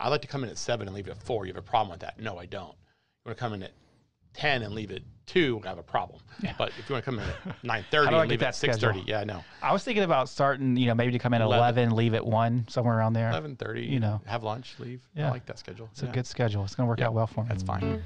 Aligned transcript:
I 0.00 0.08
like 0.08 0.22
to 0.22 0.28
come 0.28 0.44
in 0.44 0.50
at 0.50 0.58
seven 0.58 0.86
and 0.86 0.94
leave 0.94 1.08
at 1.08 1.20
four. 1.22 1.46
You 1.46 1.52
have 1.52 1.62
a 1.62 1.66
problem 1.66 1.90
with 1.90 2.00
that? 2.00 2.20
No, 2.20 2.38
I 2.38 2.46
don't. 2.46 2.68
You 2.68 3.30
want 3.30 3.38
to 3.38 3.40
come 3.40 3.52
in 3.54 3.62
at 3.62 3.72
ten 4.32 4.62
and 4.62 4.74
leave 4.74 4.90
at 4.92 5.02
two? 5.26 5.60
I 5.64 5.68
have 5.68 5.78
a 5.78 5.82
problem. 5.82 6.20
Yeah. 6.42 6.54
But 6.56 6.70
if 6.78 6.88
you 6.88 6.94
want 6.94 7.04
to 7.04 7.10
come 7.10 7.18
in 7.18 7.28
at 7.28 7.36
nine 7.64 7.84
thirty 7.90 8.04
How 8.06 8.10
do 8.12 8.16
I 8.16 8.20
and 8.22 8.28
get 8.28 8.32
leave 8.34 8.40
that 8.40 8.48
at 8.48 8.54
six 8.54 8.78
thirty, 8.78 9.02
yeah, 9.06 9.20
I 9.20 9.24
know. 9.24 9.42
I 9.62 9.72
was 9.72 9.82
thinking 9.84 10.04
about 10.04 10.28
starting, 10.28 10.76
you 10.76 10.86
know, 10.86 10.94
maybe 10.94 11.12
to 11.12 11.18
come 11.18 11.34
in 11.34 11.42
at 11.42 11.46
11. 11.46 11.84
11, 11.84 11.96
leave 11.96 12.14
at 12.14 12.24
1, 12.24 12.66
somewhere 12.68 12.96
around 12.96 13.14
there. 13.14 13.30
Eleven 13.30 13.56
thirty, 13.56 13.82
You 13.86 14.00
know. 14.00 14.20
have 14.26 14.42
lunch, 14.44 14.76
leave. 14.78 15.02
Yeah. 15.16 15.28
I 15.28 15.30
like 15.30 15.46
that 15.46 15.58
schedule. 15.58 15.88
It's 15.92 16.02
a 16.02 16.06
good 16.06 16.26
schedule. 16.26 16.64
It's 16.64 16.74
going 16.74 16.86
to 16.86 16.88
work 16.88 17.00
Yeah. 17.00 17.06
out 17.06 17.14
well 17.14 17.26
for 17.26 17.42
me. 17.42 17.48
That's 17.48 17.62
fine. 17.62 18.02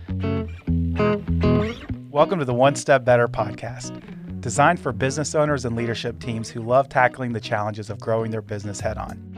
Welcome 2.11 2.39
to 2.39 2.45
the 2.45 2.55
One 2.55 2.75
Step 2.75 3.05
Better 3.05 3.27
podcast, 3.29 4.41
designed 4.41 4.81
for 4.81 4.93
business 4.93 5.35
owners 5.35 5.65
and 5.65 5.75
leadership 5.77 6.21
teams 6.21 6.49
who 6.51 6.61
love 6.63 6.89
tackling 6.89 7.33
the 7.33 7.41
challenges 7.41 7.89
of 7.91 7.99
growing 8.01 8.31
their 8.31 8.43
business 8.43 8.81
head 8.81 8.99
on. 8.99 9.35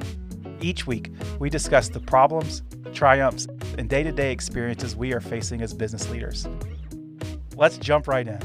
Each 0.65 0.87
week, 0.87 1.11
we 1.39 1.51
discuss 1.51 1.91
the 1.91 2.01
problems, 2.01 2.63
triumphs, 2.95 3.47
and 3.77 3.87
day 3.87 4.03
to 4.03 4.11
day 4.11 4.33
experiences 4.33 4.97
we 4.97 5.13
are 5.13 5.21
facing 5.21 5.61
as 5.61 5.75
business 5.75 6.09
leaders. 6.09 6.49
Let's 7.55 7.77
jump 7.77 8.09
right 8.09 8.27
in. 8.27 8.41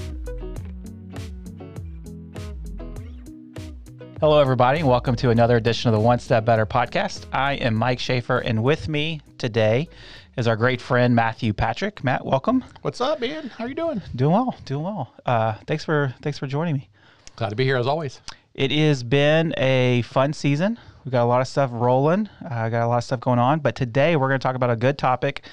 Hello, 4.20 4.42
everybody, 4.42 4.80
and 4.80 4.90
welcome 4.90 5.16
to 5.16 5.30
another 5.30 5.56
edition 5.56 5.88
of 5.88 5.94
the 5.94 6.02
One 6.02 6.20
Step 6.20 6.44
Better 6.44 6.66
podcast. 6.66 7.24
I 7.32 7.54
am 7.54 7.74
Mike 7.74 8.00
Schaefer, 8.00 8.40
and 8.40 8.64
with 8.64 8.90
me 8.90 9.22
today 9.38 9.88
is 10.36 10.46
our 10.46 10.58
great 10.58 10.82
friend 10.82 11.16
Matthew 11.16 11.54
Patrick. 11.54 12.04
Matt, 12.04 12.26
welcome. 12.26 12.66
What's 12.82 13.00
up, 13.00 13.22
man? 13.22 13.48
How 13.48 13.64
are 13.64 13.70
you 13.70 13.76
doing? 13.76 14.02
Doing 14.14 14.34
well, 14.34 14.58
doing 14.66 14.84
well. 14.84 15.14
Uh, 15.26 15.54
thanks 15.68 15.86
for 15.86 16.14
thanks 16.22 16.38
for 16.38 16.48
joining 16.48 16.74
me. 16.74 16.90
Glad 17.38 17.52
to 17.52 17.56
be 17.56 17.64
here 17.64 17.78
as 17.78 17.88
always. 17.88 18.20
It 18.56 18.72
has 18.72 19.04
been 19.04 19.54
a 19.58 20.02
fun 20.02 20.34
season. 20.34 20.78
We've 21.10 21.14
got 21.14 21.24
a 21.24 21.26
lot 21.26 21.42
of 21.42 21.48
stuff 21.48 21.72
rolling. 21.74 22.30
Uh, 22.46 22.70
got 22.70 22.86
a 22.86 22.88
lot 22.88 23.00
of 23.00 23.04
stuff 23.04 23.20
going 23.20 23.40
on. 23.40 23.62
But 23.62 23.74
today 23.74 24.16
we're 24.16 24.28
going 24.28 24.40
to 24.40 24.44
talk 24.44 24.56
about 24.56 24.70
a 24.70 24.76
good 24.76 25.00
topic 25.00 25.44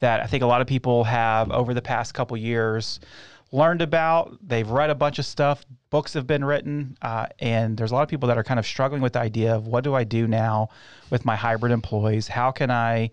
that 0.00 0.22
I 0.22 0.26
think 0.26 0.42
a 0.42 0.46
lot 0.46 0.62
of 0.62 0.66
people 0.66 1.04
have 1.04 1.50
over 1.50 1.74
the 1.74 1.82
past 1.82 2.14
couple 2.14 2.34
years 2.38 2.98
learned 3.50 3.82
about. 3.82 4.38
They've 4.40 4.66
read 4.66 4.88
a 4.88 4.94
bunch 4.94 5.18
of 5.18 5.26
stuff. 5.26 5.66
Books 5.90 6.14
have 6.14 6.26
been 6.26 6.42
written, 6.42 6.96
uh, 7.02 7.26
and 7.40 7.76
there's 7.76 7.90
a 7.90 7.94
lot 7.94 8.04
of 8.04 8.08
people 8.08 8.26
that 8.28 8.38
are 8.38 8.42
kind 8.42 8.58
of 8.58 8.64
struggling 8.64 9.02
with 9.02 9.12
the 9.12 9.20
idea 9.20 9.54
of 9.54 9.66
what 9.66 9.84
do 9.84 9.94
I 9.94 10.04
do 10.04 10.26
now 10.26 10.70
with 11.10 11.26
my 11.26 11.36
hybrid 11.36 11.72
employees? 11.72 12.28
How 12.28 12.50
can 12.50 12.70
I 12.70 13.10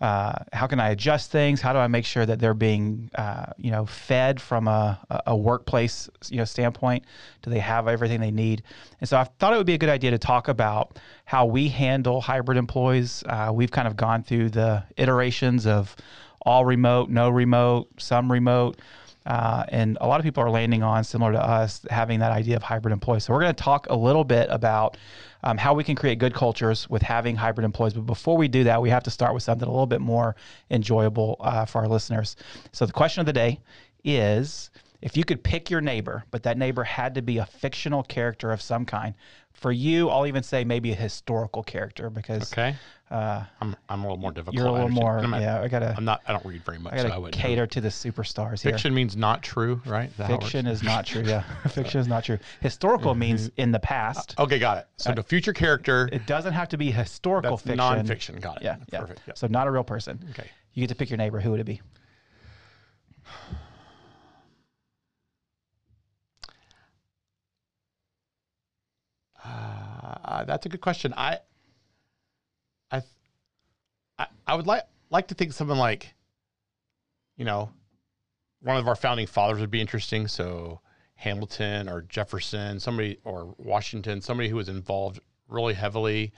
uh, 0.00 0.32
how 0.52 0.66
can 0.66 0.78
I 0.78 0.90
adjust 0.90 1.30
things? 1.30 1.60
How 1.60 1.72
do 1.72 1.78
I 1.78 1.86
make 1.86 2.04
sure 2.04 2.26
that 2.26 2.38
they're 2.38 2.54
being, 2.54 3.10
uh, 3.14 3.46
you 3.56 3.70
know, 3.70 3.86
fed 3.86 4.40
from 4.40 4.68
a, 4.68 4.98
a- 5.26 5.36
workplace, 5.36 6.10
you 6.28 6.36
know, 6.36 6.44
standpoint? 6.44 7.04
Do 7.42 7.50
they 7.50 7.60
have 7.60 7.88
everything 7.88 8.20
they 8.20 8.30
need? 8.30 8.62
And 9.00 9.08
so 9.08 9.16
I 9.16 9.24
thought 9.24 9.54
it 9.54 9.56
would 9.56 9.66
be 9.66 9.74
a 9.74 9.78
good 9.78 9.88
idea 9.88 10.10
to 10.10 10.18
talk 10.18 10.48
about 10.48 10.98
how 11.24 11.46
we 11.46 11.68
handle 11.68 12.20
hybrid 12.20 12.58
employees. 12.58 13.24
Uh, 13.26 13.50
we've 13.54 13.70
kind 13.70 13.88
of 13.88 13.96
gone 13.96 14.22
through 14.22 14.50
the 14.50 14.84
iterations 14.98 15.66
of 15.66 15.96
all 16.42 16.64
remote, 16.64 17.08
no 17.08 17.30
remote, 17.30 17.88
some 17.98 18.30
remote. 18.30 18.78
Uh, 19.26 19.64
and 19.68 19.98
a 20.00 20.06
lot 20.06 20.20
of 20.20 20.24
people 20.24 20.42
are 20.42 20.50
landing 20.50 20.82
on 20.82 21.02
similar 21.02 21.32
to 21.32 21.42
us 21.42 21.84
having 21.90 22.20
that 22.20 22.30
idea 22.30 22.56
of 22.56 22.62
hybrid 22.62 22.92
employees. 22.92 23.24
So 23.24 23.32
we're 23.32 23.40
going 23.40 23.54
to 23.54 23.62
talk 23.62 23.88
a 23.90 23.96
little 23.96 24.24
bit 24.24 24.46
about 24.50 24.96
um, 25.42 25.58
how 25.58 25.74
we 25.74 25.82
can 25.82 25.96
create 25.96 26.18
good 26.18 26.32
cultures 26.32 26.88
with 26.88 27.02
having 27.02 27.34
hybrid 27.34 27.64
employees. 27.64 27.94
But 27.94 28.06
before 28.06 28.36
we 28.36 28.46
do 28.46 28.64
that, 28.64 28.80
we 28.80 28.88
have 28.90 29.02
to 29.02 29.10
start 29.10 29.34
with 29.34 29.42
something 29.42 29.66
a 29.66 29.70
little 29.70 29.86
bit 29.86 30.00
more 30.00 30.36
enjoyable 30.70 31.36
uh, 31.40 31.64
for 31.64 31.80
our 31.80 31.88
listeners. 31.88 32.36
So 32.72 32.86
the 32.86 32.92
question 32.92 33.20
of 33.20 33.26
the 33.26 33.32
day 33.32 33.60
is 34.04 34.70
if 35.06 35.16
you 35.16 35.22
could 35.24 35.42
pick 35.44 35.70
your 35.70 35.80
neighbor, 35.80 36.24
but 36.32 36.42
that 36.42 36.58
neighbor 36.58 36.82
had 36.82 37.14
to 37.14 37.22
be 37.22 37.38
a 37.38 37.46
fictional 37.46 38.02
character 38.02 38.50
of 38.50 38.60
some 38.60 38.84
kind. 38.84 39.14
For 39.52 39.70
you, 39.70 40.10
I'll 40.10 40.26
even 40.26 40.42
say 40.42 40.64
maybe 40.64 40.90
a 40.90 40.96
historical 40.96 41.62
character 41.62 42.10
because 42.10 42.52
Okay. 42.52 42.74
uh, 43.10 43.44
I'm 43.60 43.76
I'm 43.88 44.00
a 44.00 44.02
little 44.02 44.16
more 44.18 44.32
difficult. 44.32 44.56
you're 44.56 44.66
a 44.66 44.70
I 44.70 44.72
little 44.72 44.88
more. 44.90 45.18
I'm 45.18 45.30
not, 45.30 45.40
yeah, 45.40 45.62
I 45.62 45.68
gotta. 45.68 45.94
I'm 45.96 46.04
not. 46.04 46.22
I 46.26 46.32
don't 46.32 46.44
read 46.44 46.62
very 46.64 46.78
much. 46.78 46.92
I 46.94 46.98
so 46.98 47.06
I 47.06 47.10
gotta 47.10 47.30
cater 47.30 47.66
to 47.68 47.80
the 47.80 47.88
superstars 47.88 48.60
here. 48.62 48.72
Fiction 48.72 48.92
means 48.92 49.16
not 49.16 49.42
true, 49.42 49.80
right? 49.86 50.10
Is 50.10 50.16
that 50.16 50.24
how 50.26 50.34
it 50.34 50.36
works? 50.38 50.44
Fiction 50.46 50.66
is 50.66 50.82
not 50.82 51.06
true. 51.06 51.22
Yeah, 51.22 51.42
fiction 51.68 52.00
is 52.00 52.08
not 52.08 52.24
true. 52.24 52.38
Historical 52.60 53.14
means 53.14 53.48
in 53.56 53.70
the 53.70 53.78
past. 53.80 54.34
Okay, 54.38 54.58
got 54.58 54.76
it. 54.78 54.88
So 54.96 55.12
the 55.12 55.22
future 55.22 55.52
character, 55.54 56.08
It 56.12 56.26
doesn't 56.26 56.52
have 56.52 56.68
to 56.70 56.76
be 56.76 56.90
historical 56.90 57.56
fiction. 57.56 57.78
that's 57.78 58.08
fiction. 58.08 58.34
nonfiction. 58.34 58.40
Got 58.42 58.56
it. 58.58 58.64
Yeah, 58.64 58.76
yeah. 58.92 59.00
Perfect. 59.00 59.20
Yeah. 59.28 59.34
So 59.36 59.46
not 59.46 59.68
a 59.68 59.70
real 59.70 59.84
person. 59.84 60.18
Okay. 60.32 60.48
You 60.74 60.82
get 60.82 60.88
to 60.88 60.96
pick 60.96 61.08
your 61.08 61.16
neighbor. 61.18 61.38
Who 61.40 61.52
would 61.52 61.60
it 61.60 61.64
be? 61.64 61.80
Uh, 70.26 70.44
that's 70.44 70.66
a 70.66 70.68
good 70.68 70.80
question. 70.80 71.14
I, 71.16 71.38
I, 72.90 73.02
I, 74.18 74.26
I 74.46 74.54
would 74.56 74.66
like 74.66 74.82
like 75.08 75.28
to 75.28 75.34
think 75.34 75.52
someone 75.52 75.78
like, 75.78 76.14
you 77.36 77.44
know, 77.44 77.70
one 78.60 78.76
of 78.76 78.88
our 78.88 78.96
founding 78.96 79.28
fathers 79.28 79.60
would 79.60 79.70
be 79.70 79.80
interesting. 79.80 80.26
So 80.26 80.80
Hamilton 81.14 81.88
or 81.88 82.02
Jefferson, 82.02 82.80
somebody 82.80 83.18
or 83.22 83.54
Washington, 83.56 84.20
somebody 84.20 84.48
who 84.48 84.56
was 84.56 84.68
involved 84.68 85.20
really 85.48 85.74
heavily 85.74 86.32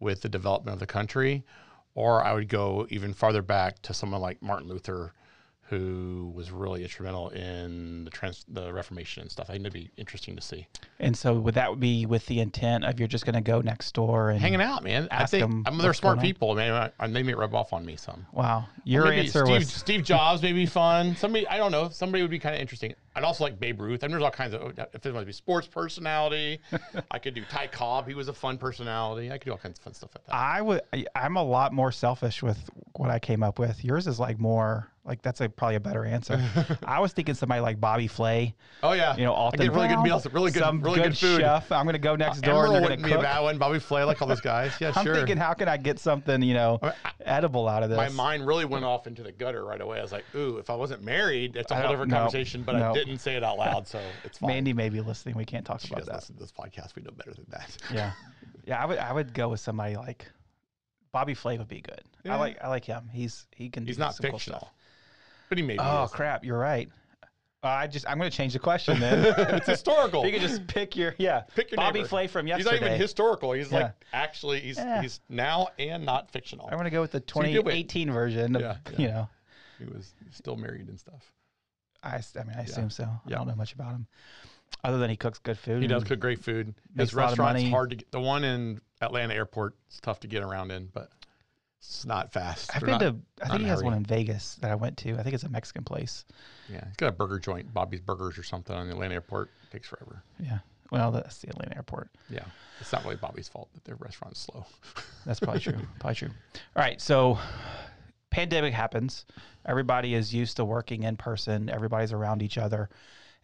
with 0.00 0.22
the 0.22 0.30
development 0.30 0.74
of 0.74 0.80
the 0.80 0.86
country. 0.86 1.44
Or 1.94 2.24
I 2.24 2.32
would 2.32 2.48
go 2.48 2.86
even 2.88 3.12
farther 3.12 3.42
back 3.42 3.82
to 3.82 3.94
someone 3.94 4.22
like 4.22 4.42
Martin 4.42 4.68
Luther, 4.68 5.12
who 5.68 6.32
was 6.34 6.52
really 6.52 6.82
instrumental 6.82 7.28
in 7.30 8.04
the 8.04 8.10
trans- 8.10 8.44
the 8.48 8.72
Reformation 8.72 9.22
and 9.22 9.30
stuff. 9.30 9.46
I 9.48 9.54
think 9.54 9.62
it'd 9.62 9.72
be 9.72 9.90
interesting 9.96 10.36
to 10.36 10.42
see. 10.42 10.66
And 11.00 11.16
so 11.16 11.34
would 11.34 11.54
that 11.54 11.80
be 11.80 12.06
with 12.06 12.26
the 12.26 12.40
intent 12.40 12.84
of 12.84 12.98
you're 12.98 13.08
just 13.08 13.24
going 13.24 13.34
to 13.34 13.40
go 13.40 13.60
next 13.60 13.92
door 13.92 14.30
and 14.30 14.40
hanging 14.40 14.60
out, 14.60 14.84
man. 14.84 15.08
I 15.10 15.26
think 15.26 15.44
I 15.66 15.70
mean, 15.70 15.78
they're 15.78 15.92
smart 15.92 16.20
people, 16.20 16.54
man. 16.54 16.72
I, 16.72 17.04
I, 17.04 17.08
they 17.08 17.22
may 17.22 17.34
rub 17.34 17.54
off 17.54 17.72
on 17.72 17.84
me 17.84 17.96
some. 17.96 18.26
Wow, 18.32 18.66
your 18.84 19.12
answer 19.12 19.44
Steve, 19.44 19.58
was 19.58 19.72
Steve 19.72 20.04
Jobs 20.04 20.42
may 20.42 20.52
be 20.52 20.66
fun. 20.66 21.16
Somebody 21.16 21.46
I 21.48 21.56
don't 21.56 21.72
know. 21.72 21.88
Somebody 21.88 22.22
would 22.22 22.30
be 22.30 22.38
kind 22.38 22.54
of 22.54 22.60
interesting. 22.60 22.94
I'd 23.16 23.24
also 23.24 23.44
like 23.44 23.58
Babe 23.58 23.80
Ruth. 23.80 24.04
I 24.04 24.06
mean, 24.06 24.12
there's 24.12 24.22
all 24.22 24.30
kinds 24.30 24.54
of. 24.54 24.62
Oh, 24.62 24.72
if 24.92 25.00
there 25.00 25.12
might 25.12 25.26
be 25.26 25.32
sports 25.32 25.66
personality, 25.66 26.60
I 27.10 27.18
could 27.18 27.34
do 27.34 27.44
Ty 27.48 27.68
Cobb. 27.68 28.06
He 28.06 28.14
was 28.14 28.28
a 28.28 28.34
fun 28.34 28.58
personality. 28.58 29.32
I 29.32 29.38
could 29.38 29.46
do 29.46 29.52
all 29.52 29.58
kinds 29.58 29.78
of 29.78 29.84
fun 29.84 29.94
stuff 29.94 30.10
like 30.14 30.26
that. 30.26 30.34
I 30.34 30.62
would. 30.62 30.82
I'm 31.14 31.36
a 31.36 31.42
lot 31.42 31.72
more 31.72 31.90
selfish 31.90 32.42
with 32.42 32.70
what 32.92 33.10
I 33.10 33.18
came 33.18 33.42
up 33.42 33.58
with. 33.58 33.84
Yours 33.84 34.06
is 34.06 34.20
like 34.20 34.38
more 34.38 34.90
like 35.06 35.22
that's 35.22 35.40
a, 35.40 35.48
probably 35.48 35.76
a 35.76 35.80
better 35.80 36.04
answer. 36.04 36.42
I 36.84 36.98
was 37.00 37.12
thinking 37.12 37.34
somebody 37.34 37.60
like 37.60 37.80
Bobby 37.80 38.08
Flay. 38.08 38.54
oh 38.82 38.92
yeah, 38.92 39.16
You 39.16 39.24
know, 39.24 39.32
I 39.32 39.36
Alton 39.36 39.60
get 39.60 39.72
really 39.72 39.88
good 39.88 40.00
meals, 40.00 40.26
really 40.32 40.50
good, 40.50 40.62
some 40.62 40.80
really 40.82 41.00
good, 41.00 41.16
food. 41.16 41.40
chef. 41.40 41.70
I'm 41.70 41.84
going 41.84 41.94
to 41.94 41.98
go 42.00 42.14
uh, 42.14 42.16
next 42.16 42.40
door 42.40 42.64
and 42.66 42.68
Emeril 42.68 42.72
they're 42.72 42.82
wouldn't 42.82 43.02
going 43.02 43.04
be 43.04 43.08
to 43.10 43.14
a 43.14 43.18
cook. 43.18 43.24
bad 43.24 43.40
one. 43.40 43.58
Bobby 43.58 43.78
Flay, 43.78 44.02
like 44.04 44.20
all 44.20 44.28
those 44.28 44.40
guys. 44.40 44.72
Yeah, 44.80 44.92
I'm 44.96 45.04
sure. 45.04 45.14
thinking, 45.14 45.36
how 45.36 45.54
can 45.54 45.68
I 45.68 45.76
get 45.76 45.98
something, 46.00 46.42
you 46.42 46.54
know, 46.54 46.78
I 46.82 46.86
mean, 46.86 46.94
I- 47.04 47.10
edible 47.24 47.68
out 47.68 47.82
of 47.84 47.90
this? 47.90 47.96
my 47.96 48.08
mind 48.08 48.46
really 48.46 48.64
went 48.64 48.84
off 48.84 49.06
into 49.06 49.22
the 49.22 49.32
gutter 49.32 49.64
right 49.64 49.80
away. 49.80 49.98
I 49.98 50.02
was 50.02 50.12
like, 50.12 50.24
"Ooh, 50.34 50.58
if 50.58 50.68
I 50.70 50.74
wasn't 50.74 51.02
married, 51.04 51.56
it's 51.56 51.70
a 51.70 51.76
whole 51.76 51.88
different 51.90 52.10
no, 52.10 52.18
conversation." 52.18 52.62
But 52.62 52.76
I 52.76 52.92
didn't 52.92 53.18
say 53.18 53.36
it 53.36 53.44
out 53.44 53.58
loud, 53.58 53.86
so 53.86 54.00
it's 54.24 54.38
fine. 54.38 54.48
Mandy 54.48 54.72
may 54.72 54.88
be 54.88 55.00
listening. 55.00 55.36
We 55.36 55.44
can't 55.44 55.64
talk 55.64 55.80
she 55.80 55.88
about 55.88 55.98
does 56.00 56.06
that. 56.08 56.14
listen 56.16 56.34
to 56.36 56.40
this 56.42 56.52
podcast. 56.52 56.96
We 56.96 57.02
know 57.02 57.10
better 57.12 57.32
than 57.32 57.46
that. 57.50 57.76
Yeah, 57.94 58.12
yeah. 58.64 58.82
I 58.82 58.86
would. 58.86 58.98
I 58.98 59.12
would 59.12 59.32
go 59.34 59.48
with 59.48 59.60
somebody 59.60 59.96
like 59.96 60.26
Bobby 61.12 61.34
Flay 61.34 61.56
would 61.58 61.68
be 61.68 61.80
good. 61.80 62.02
Yeah. 62.24 62.34
I 62.36 62.38
like. 62.38 62.58
I 62.62 62.68
like 62.68 62.84
him. 62.84 63.08
He's 63.12 63.46
he 63.54 63.68
can. 63.70 63.86
He's 63.86 63.96
do 63.96 64.00
not 64.00 64.16
cool 64.20 64.32
fictional, 64.32 64.60
stuff. 64.60 64.72
But 65.48 65.58
he. 65.58 65.76
Oh 65.78 66.04
is. 66.04 66.10
crap! 66.10 66.44
You're 66.44 66.58
right. 66.58 66.88
Uh, 67.64 67.68
I 67.68 67.86
just. 67.86 68.06
I'm 68.08 68.18
going 68.18 68.30
to 68.30 68.36
change 68.36 68.52
the 68.52 68.58
question 68.58 69.00
then. 69.00 69.24
it's 69.56 69.66
historical. 69.66 70.22
If 70.22 70.26
you 70.32 70.38
could 70.38 70.46
just 70.48 70.66
pick 70.66 70.94
your 70.96 71.14
yeah. 71.18 71.42
Pick 71.54 71.70
your 71.70 71.76
Bobby 71.76 72.00
neighbor. 72.00 72.08
Flay 72.08 72.26
from 72.26 72.46
yesterday. 72.46 72.70
He's 72.72 72.80
not 72.80 72.86
even 72.88 73.00
historical. 73.00 73.52
He's 73.52 73.70
Yeah. 73.72 73.78
like 73.78 73.92
actually 74.12 74.60
he's 74.60 74.76
Yeah. 74.76 75.02
he's 75.02 75.20
now 75.28 75.68
and 75.78 76.04
not 76.04 76.30
fictional. 76.30 76.66
I'm 76.66 76.72
going 76.74 76.84
to 76.84 76.90
go 76.90 77.00
with 77.00 77.12
the 77.12 77.22
So 77.32 77.40
you 77.42 77.54
did 77.54 77.64
win. 77.64 77.74
2018 77.86 78.10
version. 78.12 78.56
Of, 78.56 78.62
Yeah, 78.62 78.76
You 78.98 79.08
know, 79.08 79.28
He 79.78 79.84
was 79.86 80.12
still 80.30 80.56
married 80.56 80.88
and 80.88 80.98
stuff. 80.98 81.32
I. 82.02 82.16
s- 82.16 82.36
I 82.38 82.44
mean, 82.44 82.54
I 82.56 82.62
assume 82.62 82.90
so. 82.90 83.04
I 83.04 83.08
Yeah. 83.26 83.36
don't 83.38 83.48
know 83.48 83.56
much 83.56 83.72
about 83.72 83.90
him, 83.92 84.06
other 84.84 84.98
than 84.98 85.10
he 85.10 85.16
cooks 85.16 85.38
good 85.40 85.58
food. 85.58 85.82
He 85.82 85.88
does 85.88 86.02
and- 86.02 86.08
cook 86.10 86.20
great 86.20 86.44
food. 86.44 86.74
Makes 86.94 87.10
His 87.10 87.14
a 87.14 87.16
lot 87.16 87.22
of 87.24 87.28
restaurant's 87.30 87.62
money. 87.62 87.70
hard 87.70 87.90
to 87.90 87.96
get. 87.96 88.12
The 88.12 88.20
one 88.20 88.44
in 88.44 88.80
Atlanta 89.00 89.34
Airport 89.34 89.74
is 89.90 89.98
tough 90.00 90.20
to 90.20 90.28
get 90.28 90.42
around 90.44 90.70
in, 90.70 90.86
but 90.92 91.10
it's 91.78 92.04
not 92.04 92.32
fast. 92.32 92.70
I've 92.74 92.80
They're 92.80 92.98
been 92.98 93.06
not- 93.06 93.20
to. 93.38 93.44
I 93.44 93.48
think 93.48 93.60
he 93.62 93.68
has 93.68 93.82
one 93.82 93.94
in 93.94 94.04
Vegas 94.04 94.56
that 94.56 94.70
I 94.70 94.74
went 94.74 94.96
to. 94.98 95.14
I 95.18 95.22
think 95.22 95.34
it's 95.34 95.44
a 95.44 95.48
Mexican 95.48 95.84
place. 95.84 96.24
Yeah, 96.68 96.84
he's 96.86 96.96
got 96.96 97.08
a 97.08 97.12
burger 97.12 97.38
joint, 97.38 97.72
Bobby's 97.72 98.00
Burgers 98.00 98.38
or 98.38 98.42
something 98.42 98.74
on 98.74 98.86
the 98.86 98.92
Atlanta 98.92 99.14
Airport. 99.14 99.50
takes 99.70 99.88
forever. 99.88 100.22
Yeah. 100.40 100.58
Well, 100.92 101.10
that's 101.10 101.38
the 101.38 101.48
Atlanta 101.48 101.74
airport. 101.74 102.10
Yeah, 102.30 102.44
it's 102.80 102.92
not 102.92 103.02
really 103.02 103.16
Bobby's 103.16 103.48
fault 103.48 103.68
that 103.74 103.84
their 103.84 103.96
restaurant's 103.96 104.38
slow. 104.38 104.64
That's 105.26 105.40
probably 105.40 105.58
true. 105.60 105.74
Probably 105.98 106.14
true. 106.14 106.28
All 106.76 106.82
right. 106.82 107.00
So, 107.00 107.40
pandemic 108.30 108.72
happens. 108.72 109.26
Everybody 109.66 110.14
is 110.14 110.32
used 110.32 110.56
to 110.58 110.64
working 110.64 111.02
in 111.02 111.16
person. 111.16 111.68
Everybody's 111.70 112.12
around 112.12 112.40
each 112.40 112.56
other, 112.56 112.88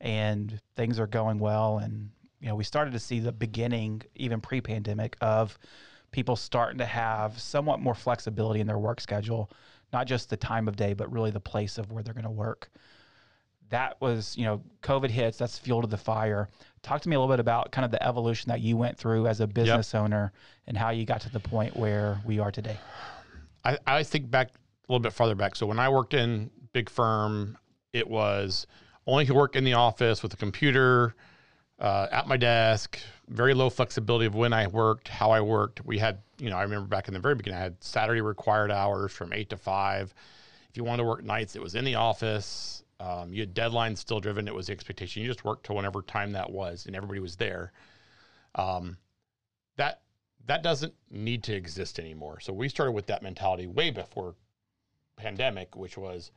and 0.00 0.60
things 0.76 1.00
are 1.00 1.08
going 1.08 1.40
well. 1.40 1.78
And 1.78 2.10
you 2.40 2.46
know, 2.46 2.54
we 2.54 2.62
started 2.62 2.92
to 2.92 3.00
see 3.00 3.18
the 3.18 3.32
beginning, 3.32 4.02
even 4.14 4.40
pre-pandemic, 4.40 5.16
of 5.20 5.58
people 6.12 6.36
starting 6.36 6.78
to 6.78 6.86
have 6.86 7.38
somewhat 7.40 7.80
more 7.80 7.94
flexibility 7.94 8.60
in 8.60 8.66
their 8.66 8.78
work 8.78 9.00
schedule, 9.00 9.50
not 9.92 10.06
just 10.06 10.30
the 10.30 10.36
time 10.36 10.68
of 10.68 10.76
day, 10.76 10.92
but 10.92 11.10
really 11.10 11.30
the 11.30 11.40
place 11.40 11.78
of 11.78 11.90
where 11.90 12.02
they're 12.02 12.14
going 12.14 12.24
to 12.24 12.30
work. 12.30 12.70
That 13.70 13.98
was, 14.00 14.36
you 14.36 14.44
know, 14.44 14.62
COVID 14.82 15.10
hits. 15.10 15.38
That's 15.38 15.58
fuel 15.58 15.80
to 15.80 15.88
the 15.88 15.96
fire. 15.96 16.50
Talk 16.82 17.00
to 17.00 17.08
me 17.08 17.16
a 17.16 17.18
little 17.18 17.32
bit 17.32 17.40
about 17.40 17.72
kind 17.72 17.86
of 17.86 17.90
the 17.90 18.02
evolution 18.06 18.50
that 18.50 18.60
you 18.60 18.76
went 18.76 18.98
through 18.98 19.26
as 19.26 19.40
a 19.40 19.46
business 19.46 19.94
owner 19.94 20.32
and 20.66 20.76
how 20.76 20.90
you 20.90 21.06
got 21.06 21.22
to 21.22 21.30
the 21.30 21.40
point 21.40 21.74
where 21.74 22.20
we 22.26 22.38
are 22.38 22.52
today. 22.52 22.76
I, 23.64 23.78
I 23.86 24.02
think 24.02 24.30
back 24.30 24.48
a 24.48 24.92
little 24.92 25.00
bit 25.00 25.14
farther 25.14 25.34
back. 25.34 25.56
So 25.56 25.64
when 25.64 25.78
I 25.78 25.88
worked 25.88 26.12
in 26.12 26.50
big 26.74 26.90
firm, 26.90 27.56
it 27.94 28.06
was 28.06 28.66
only 29.06 29.24
could 29.24 29.36
work 29.36 29.56
in 29.56 29.64
the 29.64 29.72
office 29.72 30.22
with 30.22 30.34
a 30.34 30.36
computer 30.36 31.14
uh, 31.82 32.06
at 32.12 32.28
my 32.28 32.36
desk. 32.36 32.98
Very 33.28 33.52
low 33.52 33.68
flexibility 33.68 34.24
of 34.24 34.34
when 34.34 34.52
I 34.52 34.68
worked, 34.68 35.08
how 35.08 35.32
I 35.32 35.40
worked. 35.40 35.84
We 35.84 35.98
had, 35.98 36.18
you 36.38 36.48
know, 36.48 36.56
I 36.56 36.62
remember 36.62 36.86
back 36.86 37.08
in 37.08 37.14
the 37.14 37.20
very 37.20 37.34
beginning, 37.34 37.58
I 37.58 37.62
had 37.62 37.82
Saturday 37.82 38.20
required 38.20 38.70
hours 38.70 39.12
from 39.12 39.32
eight 39.32 39.50
to 39.50 39.56
five. 39.56 40.14
If 40.70 40.76
you 40.76 40.84
wanted 40.84 41.02
to 41.02 41.08
work 41.08 41.24
nights, 41.24 41.56
it 41.56 41.62
was 41.62 41.74
in 41.74 41.84
the 41.84 41.96
office. 41.96 42.84
Um, 43.00 43.32
you 43.32 43.40
had 43.40 43.52
deadlines 43.54 43.98
still 43.98 44.20
driven. 44.20 44.46
It 44.46 44.54
was 44.54 44.68
the 44.68 44.72
expectation. 44.72 45.22
You 45.22 45.28
just 45.28 45.44
worked 45.44 45.66
till 45.66 45.76
whenever 45.76 46.02
time 46.02 46.32
that 46.32 46.50
was, 46.50 46.86
and 46.86 46.94
everybody 46.94 47.20
was 47.20 47.36
there. 47.36 47.72
Um, 48.54 48.96
that 49.76 50.02
that 50.46 50.62
doesn't 50.62 50.94
need 51.10 51.42
to 51.44 51.54
exist 51.54 51.98
anymore. 51.98 52.38
So 52.40 52.52
we 52.52 52.68
started 52.68 52.92
with 52.92 53.06
that 53.06 53.22
mentality 53.22 53.66
way 53.66 53.90
before 53.90 54.34
pandemic, 55.16 55.74
which 55.74 55.96
was 55.96 56.30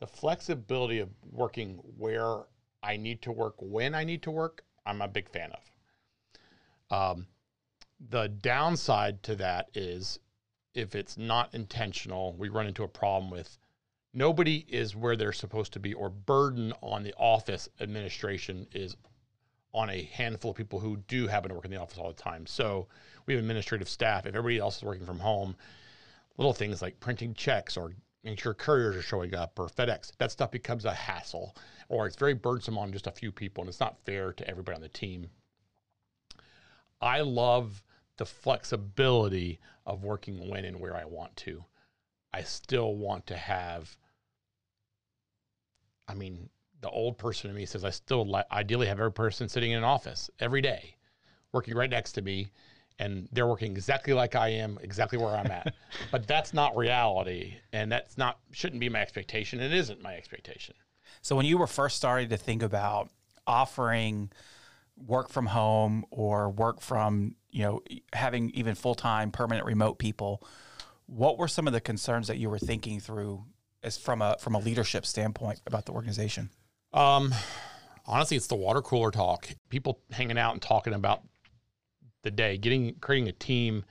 the 0.00 0.06
flexibility 0.06 0.98
of 1.00 1.10
working 1.30 1.80
where 1.96 2.44
I 2.82 2.96
need 2.96 3.22
to 3.22 3.32
work 3.32 3.54
when 3.58 3.94
I 3.94 4.04
need 4.04 4.22
to 4.22 4.30
work. 4.30 4.64
I'm 4.88 5.02
a 5.02 5.08
big 5.08 5.28
fan 5.28 5.52
of. 5.52 5.70
Um, 6.90 7.26
the 8.10 8.28
downside 8.28 9.22
to 9.24 9.36
that 9.36 9.68
is 9.74 10.18
if 10.74 10.94
it's 10.94 11.18
not 11.18 11.54
intentional, 11.54 12.34
we 12.38 12.48
run 12.48 12.66
into 12.66 12.84
a 12.84 12.88
problem 12.88 13.30
with 13.30 13.58
nobody 14.14 14.64
is 14.68 14.96
where 14.96 15.16
they're 15.16 15.32
supposed 15.32 15.72
to 15.74 15.80
be, 15.80 15.94
or 15.94 16.08
burden 16.08 16.72
on 16.82 17.02
the 17.02 17.14
office 17.18 17.68
administration 17.80 18.66
is 18.72 18.96
on 19.74 19.90
a 19.90 20.02
handful 20.12 20.52
of 20.52 20.56
people 20.56 20.80
who 20.80 20.96
do 21.08 21.26
happen 21.26 21.50
to 21.50 21.54
work 21.54 21.64
in 21.64 21.70
the 21.70 21.80
office 21.80 21.98
all 21.98 22.08
the 22.08 22.22
time. 22.22 22.46
So 22.46 22.88
we 23.26 23.34
have 23.34 23.42
administrative 23.42 23.88
staff. 23.88 24.24
If 24.24 24.34
everybody 24.34 24.58
else 24.58 24.78
is 24.78 24.82
working 24.82 25.04
from 25.04 25.18
home, 25.18 25.56
little 26.38 26.54
things 26.54 26.80
like 26.80 26.98
printing 27.00 27.34
checks 27.34 27.76
or 27.76 27.92
making 28.28 28.42
sure 28.42 28.52
couriers 28.52 28.94
are 28.94 29.00
showing 29.00 29.34
up 29.34 29.58
or 29.58 29.68
FedEx, 29.68 30.12
that 30.18 30.30
stuff 30.30 30.50
becomes 30.50 30.84
a 30.84 30.92
hassle 30.92 31.56
or 31.88 32.06
it's 32.06 32.16
very 32.16 32.34
burdensome 32.34 32.76
on 32.76 32.92
just 32.92 33.06
a 33.06 33.10
few 33.10 33.32
people 33.32 33.62
and 33.62 33.70
it's 33.70 33.80
not 33.80 33.96
fair 34.04 34.34
to 34.34 34.46
everybody 34.46 34.76
on 34.76 34.82
the 34.82 34.88
team. 34.90 35.30
I 37.00 37.22
love 37.22 37.82
the 38.18 38.26
flexibility 38.26 39.60
of 39.86 40.04
working 40.04 40.46
when 40.46 40.66
and 40.66 40.78
where 40.78 40.94
I 40.94 41.06
want 41.06 41.34
to. 41.36 41.64
I 42.34 42.42
still 42.42 42.96
want 42.96 43.26
to 43.28 43.36
have, 43.36 43.96
I 46.06 46.12
mean, 46.12 46.50
the 46.82 46.90
old 46.90 47.16
person 47.16 47.48
in 47.48 47.56
me 47.56 47.64
says 47.64 47.82
I 47.82 47.90
still 47.90 48.30
li- 48.30 48.42
ideally 48.52 48.88
have 48.88 48.98
every 48.98 49.12
person 49.12 49.48
sitting 49.48 49.70
in 49.70 49.78
an 49.78 49.84
office 49.84 50.30
every 50.38 50.60
day, 50.60 50.96
working 51.52 51.74
right 51.74 51.88
next 51.88 52.12
to 52.12 52.22
me, 52.22 52.50
and 52.98 53.28
they're 53.32 53.46
working 53.46 53.72
exactly 53.72 54.12
like 54.12 54.34
I 54.34 54.48
am, 54.48 54.78
exactly 54.82 55.18
where 55.18 55.36
I'm 55.36 55.50
at. 55.50 55.74
but 56.10 56.26
that's 56.26 56.52
not 56.52 56.76
reality, 56.76 57.54
and 57.72 57.90
that's 57.90 58.18
not 58.18 58.38
shouldn't 58.52 58.80
be 58.80 58.88
my 58.88 59.00
expectation. 59.00 59.60
It 59.60 59.72
isn't 59.72 60.02
my 60.02 60.16
expectation. 60.16 60.74
So 61.22 61.36
when 61.36 61.46
you 61.46 61.58
were 61.58 61.66
first 61.66 61.96
starting 61.96 62.28
to 62.30 62.36
think 62.36 62.62
about 62.62 63.10
offering 63.46 64.30
work 65.06 65.28
from 65.28 65.46
home 65.46 66.04
or 66.10 66.50
work 66.50 66.80
from 66.80 67.36
you 67.50 67.62
know 67.62 67.82
having 68.12 68.50
even 68.50 68.74
full 68.74 68.94
time 68.94 69.30
permanent 69.30 69.66
remote 69.66 69.98
people, 69.98 70.42
what 71.06 71.38
were 71.38 71.48
some 71.48 71.66
of 71.66 71.72
the 71.72 71.80
concerns 71.80 72.28
that 72.28 72.38
you 72.38 72.50
were 72.50 72.58
thinking 72.58 73.00
through 73.00 73.44
as 73.82 73.96
from 73.96 74.22
a 74.22 74.36
from 74.40 74.54
a 74.54 74.58
leadership 74.58 75.06
standpoint 75.06 75.60
about 75.66 75.86
the 75.86 75.92
organization? 75.92 76.50
Um, 76.92 77.34
honestly, 78.06 78.36
it's 78.36 78.46
the 78.46 78.56
water 78.56 78.82
cooler 78.82 79.10
talk. 79.10 79.48
People 79.68 80.00
hanging 80.10 80.38
out 80.38 80.52
and 80.52 80.62
talking 80.62 80.94
about 80.94 81.22
the 82.22 82.30
day, 82.30 82.58
getting 82.58 82.94
creating 82.96 83.28
a 83.28 83.32
team, 83.32 83.84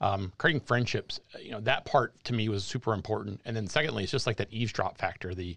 um, 0.00 0.32
creating 0.38 0.60
friendships. 0.60 1.20
You 1.40 1.52
know, 1.52 1.60
that 1.60 1.84
part 1.84 2.22
to 2.24 2.32
me 2.32 2.48
was 2.48 2.64
super 2.64 2.94
important. 2.94 3.40
And 3.44 3.56
then 3.56 3.66
secondly, 3.66 4.02
it's 4.02 4.12
just 4.12 4.26
like 4.26 4.36
that 4.38 4.52
eavesdrop 4.52 4.98
factor. 4.98 5.34
The 5.34 5.56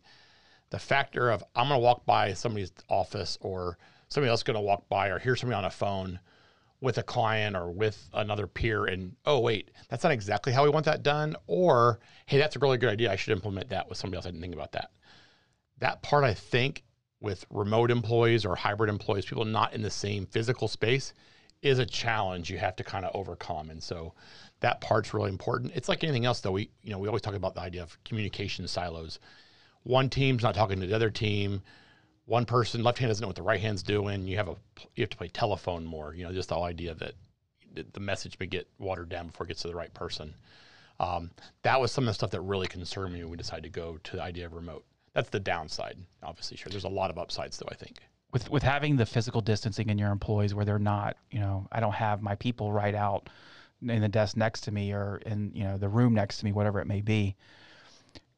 the 0.69 0.79
factor 0.79 1.29
of 1.29 1.43
I'm 1.55 1.67
going 1.67 1.79
to 1.79 1.83
walk 1.83 2.05
by 2.05 2.33
somebody's 2.33 2.71
office 2.89 3.37
or 3.41 3.77
somebody 4.09 4.29
else 4.29 4.43
going 4.43 4.55
to 4.55 4.61
walk 4.61 4.89
by 4.89 5.07
or 5.07 5.19
hear 5.19 5.35
somebody 5.35 5.57
on 5.57 5.65
a 5.65 5.69
phone 5.69 6.19
with 6.81 6.97
a 6.97 7.03
client 7.03 7.55
or 7.55 7.71
with 7.71 8.09
another 8.13 8.45
peer 8.45 8.85
and 8.85 9.15
oh 9.25 9.39
wait 9.39 9.71
that's 9.87 10.03
not 10.03 10.11
exactly 10.11 10.51
how 10.51 10.65
we 10.65 10.69
want 10.69 10.83
that 10.83 11.01
done 11.01 11.33
or 11.47 11.99
hey 12.25 12.37
that's 12.37 12.57
a 12.57 12.59
really 12.59 12.77
good 12.77 12.89
idea 12.89 13.09
i 13.09 13.15
should 13.15 13.31
implement 13.31 13.69
that 13.69 13.87
with 13.87 13.97
somebody 13.97 14.17
else 14.17 14.25
i 14.25 14.29
didn't 14.29 14.41
think 14.41 14.53
about 14.53 14.73
that 14.73 14.91
that 15.83 16.01
part 16.01 16.23
I 16.23 16.33
think 16.33 16.83
with 17.19 17.45
remote 17.49 17.91
employees 17.91 18.45
or 18.45 18.55
hybrid 18.55 18.89
employees, 18.89 19.25
people 19.25 19.45
not 19.45 19.73
in 19.73 19.81
the 19.81 19.89
same 19.89 20.25
physical 20.25 20.67
space, 20.67 21.13
is 21.63 21.79
a 21.79 21.85
challenge 21.85 22.49
you 22.49 22.57
have 22.57 22.75
to 22.75 22.83
kind 22.83 23.05
of 23.05 23.15
overcome. 23.15 23.69
And 23.69 23.81
so 23.81 24.13
that 24.59 24.81
part's 24.81 25.13
really 25.13 25.29
important. 25.29 25.71
It's 25.75 25.89
like 25.89 26.03
anything 26.03 26.25
else 26.25 26.41
though. 26.41 26.51
We 26.51 26.69
you 26.83 26.91
know, 26.91 26.99
we 26.99 27.07
always 27.07 27.21
talk 27.21 27.35
about 27.35 27.55
the 27.55 27.61
idea 27.61 27.81
of 27.81 27.97
communication 28.03 28.67
silos. 28.67 29.19
One 29.83 30.09
team's 30.09 30.43
not 30.43 30.55
talking 30.55 30.79
to 30.79 30.87
the 30.87 30.95
other 30.95 31.09
team. 31.09 31.61
One 32.25 32.45
person 32.45 32.83
left 32.83 32.99
hand 32.99 33.09
doesn't 33.09 33.21
know 33.21 33.27
what 33.27 33.35
the 33.35 33.43
right 33.43 33.59
hand's 33.59 33.83
doing. 33.83 34.27
You 34.27 34.37
have 34.37 34.49
a 34.49 34.55
you 34.95 35.03
have 35.03 35.09
to 35.09 35.17
play 35.17 35.29
telephone 35.29 35.85
more. 35.85 36.13
You 36.13 36.25
know, 36.25 36.33
just 36.33 36.49
the 36.49 36.57
idea 36.57 36.93
that 36.95 37.13
the 37.93 37.99
message 37.99 38.37
may 38.39 38.45
get 38.45 38.67
watered 38.77 39.09
down 39.09 39.27
before 39.27 39.45
it 39.45 39.47
gets 39.47 39.63
to 39.63 39.67
the 39.67 39.75
right 39.75 39.93
person. 39.93 40.35
Um, 40.99 41.31
that 41.63 41.81
was 41.81 41.91
some 41.91 42.03
of 42.03 42.09
the 42.09 42.13
stuff 42.13 42.29
that 42.31 42.41
really 42.41 42.67
concerned 42.67 43.13
me 43.13 43.21
when 43.21 43.31
we 43.31 43.37
decided 43.37 43.63
to 43.63 43.69
go 43.69 43.97
to 44.03 44.15
the 44.17 44.21
idea 44.21 44.45
of 44.45 44.53
remote 44.53 44.85
that's 45.13 45.29
the 45.29 45.39
downside. 45.39 45.97
Obviously, 46.23 46.57
sure. 46.57 46.69
There's 46.69 46.83
a 46.83 46.89
lot 46.89 47.11
of 47.11 47.17
upsides, 47.17 47.57
though. 47.57 47.69
I 47.71 47.75
think 47.75 47.99
with 48.33 48.49
with 48.49 48.63
having 48.63 48.97
the 48.97 49.05
physical 49.05 49.39
distancing 49.39 49.89
in 49.89 49.97
your 49.97 50.11
employees, 50.11 50.53
where 50.53 50.65
they're 50.65 50.79
not, 50.79 51.15
you 51.31 51.39
know, 51.39 51.67
I 51.71 51.79
don't 51.79 51.93
have 51.93 52.21
my 52.21 52.35
people 52.35 52.73
right 52.73 52.95
out 52.95 53.29
in 53.81 54.01
the 54.01 54.09
desk 54.09 54.35
next 54.35 54.61
to 54.61 54.71
me 54.71 54.91
or 54.91 55.21
in 55.25 55.51
you 55.53 55.63
know 55.63 55.77
the 55.77 55.87
room 55.87 56.13
next 56.13 56.39
to 56.39 56.45
me, 56.45 56.51
whatever 56.51 56.81
it 56.81 56.87
may 56.87 56.99
be. 56.99 57.35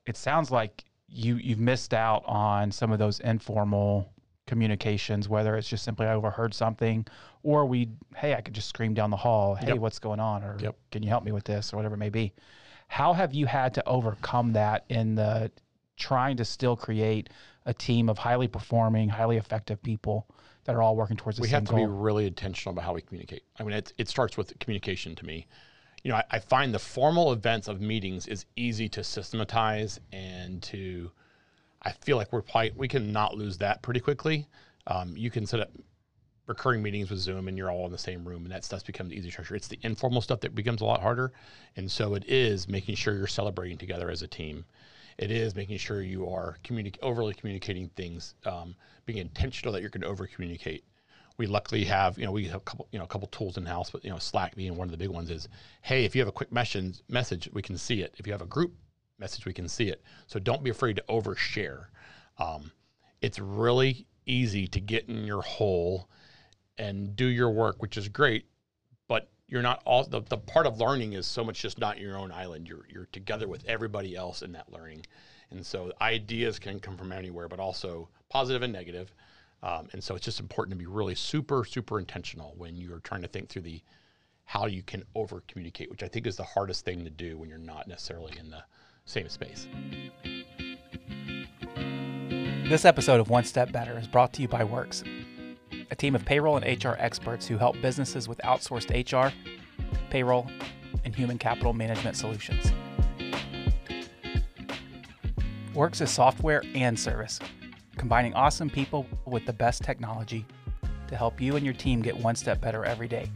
It 0.06 0.18
sounds 0.18 0.52
like 0.52 0.84
you 1.08 1.38
you've 1.38 1.60
missed 1.60 1.94
out 1.94 2.24
on 2.28 2.72
some 2.72 2.92
of 2.92 3.00
those 3.00 3.22
informal 3.22 4.12
communications, 4.48 5.28
whether 5.28 5.56
it's 5.56 5.68
just 5.68 5.84
simply 5.84 6.06
I 6.06 6.14
overheard 6.14 6.54
something, 6.54 7.08
or 7.42 7.66
we, 7.66 7.90
hey, 8.16 8.36
I 8.36 8.42
could 8.42 8.54
just 8.54 8.70
scream 8.70 8.94
down 8.94 9.10
the 9.10 9.18
hall, 9.18 9.56
hey, 9.56 9.70
yep. 9.70 9.78
what's 9.78 9.98
going 9.98 10.20
on, 10.20 10.44
or 10.44 10.58
yep. 10.60 10.76
can 10.92 11.02
you 11.02 11.10
help 11.10 11.24
me 11.24 11.32
with 11.32 11.46
this, 11.46 11.74
or 11.74 11.78
whatever 11.78 11.96
it 11.96 12.00
may 12.00 12.10
be. 12.10 12.32
How 12.88 13.14
have 13.14 13.34
you 13.34 13.48
had 13.48 13.74
to 13.76 13.88
overcome 13.88 14.54
that 14.54 14.86
in 14.90 15.16
the 15.16 15.52
trying 15.98 16.38
to 16.38 16.46
still 16.46 16.76
create 16.76 17.30
a 17.66 17.74
team 17.74 18.10
of 18.10 18.18
highly 18.18 18.48
performing, 18.48 19.10
highly 19.10 19.38
effective 19.38 19.82
people 19.82 20.28
that 20.66 20.76
are 20.76 20.82
all 20.82 20.96
working 20.96 21.18
towards 21.18 21.38
the 21.38 21.42
we 21.42 21.48
same 21.48 21.56
have 21.56 21.66
to 21.66 21.72
goal. 21.72 21.80
be 21.80 21.86
really 21.86 22.28
intentional 22.28 22.74
about 22.74 22.86
how 22.86 22.94
we 22.94 23.02
communicate. 23.02 23.44
I 23.60 23.64
mean, 23.64 23.74
it, 23.74 23.94
it 23.98 24.10
starts 24.10 24.38
with 24.38 24.58
communication 24.60 25.16
to 25.16 25.26
me. 25.26 25.48
You 26.04 26.12
know, 26.12 26.18
I, 26.18 26.24
I 26.32 26.40
find 26.40 26.74
the 26.74 26.80
formal 26.80 27.32
events 27.34 27.68
of 27.68 27.82
meetings 27.82 28.28
is 28.28 28.46
easy 28.56 28.90
to 28.90 29.04
systematize 29.04 30.00
and 30.12 30.62
to. 30.64 31.12
I 31.82 31.92
feel 31.92 32.18
like 32.18 32.34
we're 32.34 32.42
probably, 32.42 32.72
we 32.76 32.88
can 32.88 33.12
not 33.12 33.36
lose 33.36 33.60
that 33.60 33.84
pretty 33.84 34.00
quickly. 34.00 34.48
Um, 34.88 35.16
you 35.16 35.30
can 35.30 35.46
set 35.46 35.60
up 35.60 35.70
recurring 36.48 36.82
meetings 36.82 37.10
with 37.10 37.20
Zoom 37.20 37.48
and 37.48 37.58
you're 37.58 37.72
all 37.72 37.86
in 37.86 37.92
the 37.92 37.98
same 37.98 38.28
room 38.28 38.44
and 38.44 38.52
that 38.52 38.64
stuff 38.64 38.86
becomes 38.86 39.12
the 39.12 39.18
easy 39.18 39.30
structure. 39.30 39.56
It's 39.56 39.68
the 39.68 39.80
informal 39.84 40.22
stuff 40.22 40.40
that 40.42 40.56
becomes 40.56 40.82
a 40.82 40.86
lot 40.86 41.02
harder. 41.02 41.32
And 41.76 41.92
so 41.92 42.16
it 42.16 42.24
is 42.28 42.68
making 42.68 42.96
sure 42.96 43.16
you're 43.16 43.28
celebrating 43.28 43.78
together 43.78 44.10
as 44.10 44.22
a 44.22 44.28
team 44.28 44.66
it 45.18 45.32
is 45.32 45.56
making 45.56 45.78
sure 45.78 46.02
you 46.02 46.30
are 46.30 46.58
communi- 46.64 46.98
overly 47.02 47.34
communicating 47.34 47.90
things, 47.90 48.36
um, 48.46 48.76
being 49.06 49.20
intentional 49.20 49.72
that 49.74 49.82
you're 49.82 49.90
going 49.90 50.02
to 50.02 50.08
over 50.08 50.28
communicate. 50.28 50.84
We 51.38 51.48
luckily 51.48 51.84
have, 51.86 52.18
you 52.18 52.26
know, 52.26 52.32
we 52.32 52.46
have 52.46 52.56
a 52.56 52.60
couple, 52.62 52.88
you 52.92 53.00
know, 53.00 53.06
a 53.06 53.08
couple 53.08 53.28
tools 53.28 53.58
in 53.58 53.66
house, 53.66 53.90
but 53.90 54.04
you 54.04 54.10
know, 54.10 54.20
Slack 54.20 54.56
being 54.56 54.76
one 54.76 54.88
of 54.88 54.92
the 54.92 54.98
big 54.98 55.10
ones 55.10 55.30
is, 55.30 55.50
hey, 55.82 56.06
if 56.06 56.16
you 56.16 56.22
have 56.22 56.30
a 56.30 56.34
quick 56.34 56.52
message, 56.52 57.02
message, 57.10 57.50
we 57.54 57.62
can 57.62 57.78
see 57.78 58.02
it. 58.02 58.16
If 58.18 58.26
you 58.26 58.34
have 58.34 58.42
a 58.42 58.48
group 58.48 58.74
message, 59.20 59.46
we 59.46 59.54
can 59.54 59.68
see 59.68 59.90
it. 59.90 60.02
So 60.28 60.40
don't 60.40 60.64
be 60.64 60.70
afraid 60.70 60.96
to 60.98 61.04
overshare. 61.10 61.88
Um, 62.38 62.72
it's 63.22 63.40
really 63.40 64.08
easy 64.26 64.68
to 64.68 64.80
get 64.80 65.08
in 65.08 65.26
your 65.26 65.42
hole 65.42 66.10
and 66.78 67.16
do 67.16 67.26
your 67.26 67.52
work, 67.52 67.82
which 67.82 67.98
is 67.98 68.08
great 68.10 68.46
you're 69.48 69.62
not 69.62 69.82
all 69.86 70.04
the, 70.04 70.22
the 70.22 70.38
part 70.38 70.66
of 70.66 70.80
learning 70.80 71.14
is 71.14 71.28
so 71.28 71.44
much 71.44 71.62
just 71.62 71.80
not 71.80 72.00
your 72.00 72.18
own 72.18 72.32
island. 72.32 72.68
You're 72.68 72.86
you're 72.92 73.08
together 73.12 73.48
with 73.48 73.64
everybody 73.68 74.16
else 74.16 74.42
in 74.42 74.52
that 74.54 74.72
learning, 74.72 75.06
and 75.52 75.66
so 75.66 75.92
ideas 76.02 76.60
can 76.60 76.80
come 76.80 76.98
from 76.98 77.12
anywhere, 77.12 77.48
but 77.48 77.60
also 77.60 78.10
positive 78.30 78.62
and 78.64 78.74
negative. 78.74 79.14
Um, 79.62 79.88
and 79.94 80.04
so 80.04 80.16
it's 80.16 80.26
just 80.26 80.40
important 80.40 80.72
to 80.72 80.78
be 80.78 80.86
really 80.86 81.16
super 81.16 81.64
super 81.64 82.00
intentional 82.00 82.56
when 82.58 82.76
you're 82.76 83.00
trying 83.00 83.22
to 83.22 83.28
think 83.28 83.50
through 83.50 83.64
the 83.64 83.82
how 84.46 84.68
you 84.68 84.84
can 84.84 85.04
over 85.16 85.44
communicate, 85.48 85.90
which 85.90 86.04
I 86.04 86.08
think 86.08 86.28
is 86.28 86.36
the 86.36 86.44
hardest 86.44 86.86
thing 86.86 87.04
to 87.04 87.10
do 87.10 87.38
when 87.38 87.50
you're 87.50 87.58
not 87.58 87.88
necessarily 87.88 88.38
in 88.40 88.50
the 88.50 88.64
same 89.06 89.28
space. 89.30 89.68
This 92.68 92.86
episode 92.86 93.20
of 93.20 93.30
One 93.30 93.44
Step 93.44 93.72
Better 93.72 93.98
is 93.98 94.08
brought 94.08 94.34
to 94.34 94.42
you 94.42 94.48
by 94.48 94.64
Works 94.64 95.04
a 95.96 95.98
team 95.98 96.14
of 96.14 96.26
payroll 96.26 96.58
and 96.58 96.84
HR 96.84 96.96
experts 97.00 97.48
who 97.48 97.58
help 97.58 97.82
businesses 97.82 98.28
with 98.28 98.38
outsourced 98.40 98.92
HR, 98.92 99.34
payroll, 100.10 100.46
and 101.06 101.16
human 101.16 101.38
capital 101.38 101.72
management 101.72 102.18
solutions. 102.18 102.74
Works 105.74 106.02
is 106.02 106.12
software 106.12 106.62
and 106.74 107.00
service, 107.00 107.40
combining 107.96 108.34
awesome 108.34 108.70
people 108.70 109.06
with 109.26 109.46
the 109.46 109.54
best 109.54 109.84
technology 109.84 110.46
to 111.08 111.16
help 111.16 111.40
you 111.40 111.56
and 111.56 111.64
your 111.64 111.74
team 111.74 112.02
get 112.02 112.18
one 112.18 112.36
step 112.36 112.60
better 112.60 112.84
every 112.84 113.08
day. 113.08 113.32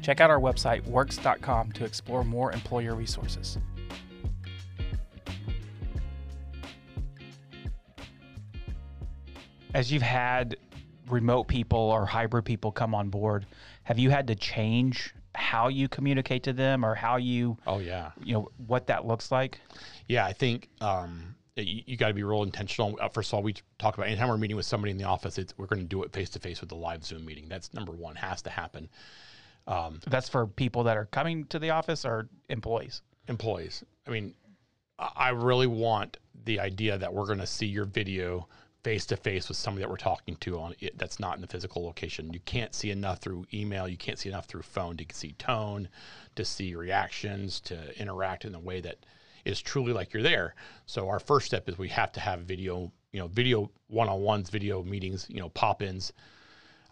Check 0.00 0.22
out 0.22 0.30
our 0.30 0.40
website, 0.40 0.82
works.com, 0.86 1.72
to 1.72 1.84
explore 1.84 2.24
more 2.24 2.52
employer 2.52 2.94
resources. 2.94 3.58
As 9.76 9.92
you've 9.92 10.02
had 10.02 10.56
remote 11.08 11.44
people 11.48 11.78
or 11.78 12.06
hybrid 12.06 12.46
people 12.46 12.72
come 12.72 12.94
on 12.94 13.10
board, 13.10 13.44
have 13.84 13.98
you 13.98 14.08
had 14.08 14.26
to 14.28 14.34
change 14.34 15.14
how 15.34 15.68
you 15.68 15.86
communicate 15.86 16.42
to 16.44 16.54
them 16.54 16.82
or 16.82 16.94
how 16.94 17.16
you, 17.16 17.58
Oh 17.66 17.78
yeah, 17.78 18.12
you 18.24 18.32
know, 18.32 18.50
what 18.66 18.86
that 18.86 19.06
looks 19.06 19.30
like? 19.30 19.60
yeah. 20.08 20.24
I 20.24 20.32
think 20.32 20.70
um, 20.80 21.34
you, 21.56 21.82
you 21.84 21.96
got 21.98 22.08
to 22.08 22.14
be 22.14 22.22
real 22.22 22.42
intentional. 22.42 22.98
Uh, 23.00 23.10
First 23.10 23.30
of 23.30 23.34
all, 23.34 23.42
we 23.42 23.54
talk 23.78 23.98
about 23.98 24.06
anytime 24.06 24.28
we're 24.28 24.38
meeting 24.38 24.56
with 24.56 24.64
somebody 24.64 24.92
in 24.92 24.96
the 24.96 25.04
office, 25.04 25.36
it's 25.36 25.52
we're 25.58 25.66
going 25.66 25.82
to 25.82 25.86
do 25.86 26.02
it 26.04 26.10
face 26.10 26.30
to 26.30 26.38
face 26.38 26.60
with 26.62 26.70
the 26.70 26.74
live 26.76 27.04
Zoom 27.04 27.26
meeting. 27.26 27.46
That's 27.46 27.74
number 27.74 27.92
one. 27.92 28.16
Has 28.16 28.40
to 28.42 28.50
happen. 28.50 28.88
That's 30.06 30.28
for 30.30 30.46
people 30.46 30.84
that 30.84 30.96
are 30.96 31.04
coming 31.06 31.44
to 31.48 31.58
the 31.58 31.68
office 31.70 32.06
or 32.06 32.28
employees. 32.48 33.02
employees. 33.28 33.84
I 34.06 34.10
mean, 34.10 34.32
I 34.98 35.28
really 35.30 35.66
want 35.66 36.16
the 36.46 36.60
idea 36.60 36.96
that 36.96 37.12
we're 37.12 37.26
going 37.26 37.40
to 37.40 37.46
see 37.46 37.66
your 37.66 37.84
video 37.84 38.48
face 38.86 39.04
to 39.04 39.16
face 39.16 39.48
with 39.48 39.58
somebody 39.58 39.82
that 39.82 39.90
we're 39.90 39.96
talking 39.96 40.36
to 40.36 40.60
on 40.60 40.72
it 40.78 40.96
that's 40.96 41.18
not 41.18 41.34
in 41.34 41.40
the 41.40 41.46
physical 41.48 41.84
location. 41.84 42.32
You 42.32 42.38
can't 42.44 42.72
see 42.72 42.92
enough 42.92 43.18
through 43.18 43.44
email. 43.52 43.88
You 43.88 43.96
can't 43.96 44.16
see 44.16 44.28
enough 44.28 44.46
through 44.46 44.62
phone 44.62 44.96
to 44.98 45.04
see 45.12 45.32
tone, 45.32 45.88
to 46.36 46.44
see 46.44 46.72
reactions, 46.76 47.58
to 47.62 48.00
interact 48.00 48.44
in 48.44 48.54
a 48.54 48.60
way 48.60 48.80
that 48.82 49.04
is 49.44 49.60
truly 49.60 49.92
like 49.92 50.12
you're 50.12 50.22
there. 50.22 50.54
So 50.86 51.08
our 51.08 51.18
first 51.18 51.46
step 51.46 51.68
is 51.68 51.76
we 51.76 51.88
have 51.88 52.12
to 52.12 52.20
have 52.20 52.42
video, 52.42 52.92
you 53.10 53.18
know, 53.18 53.26
video 53.26 53.72
one-on-ones, 53.88 54.50
video 54.50 54.84
meetings, 54.84 55.26
you 55.28 55.40
know, 55.40 55.48
pop-ins. 55.48 56.12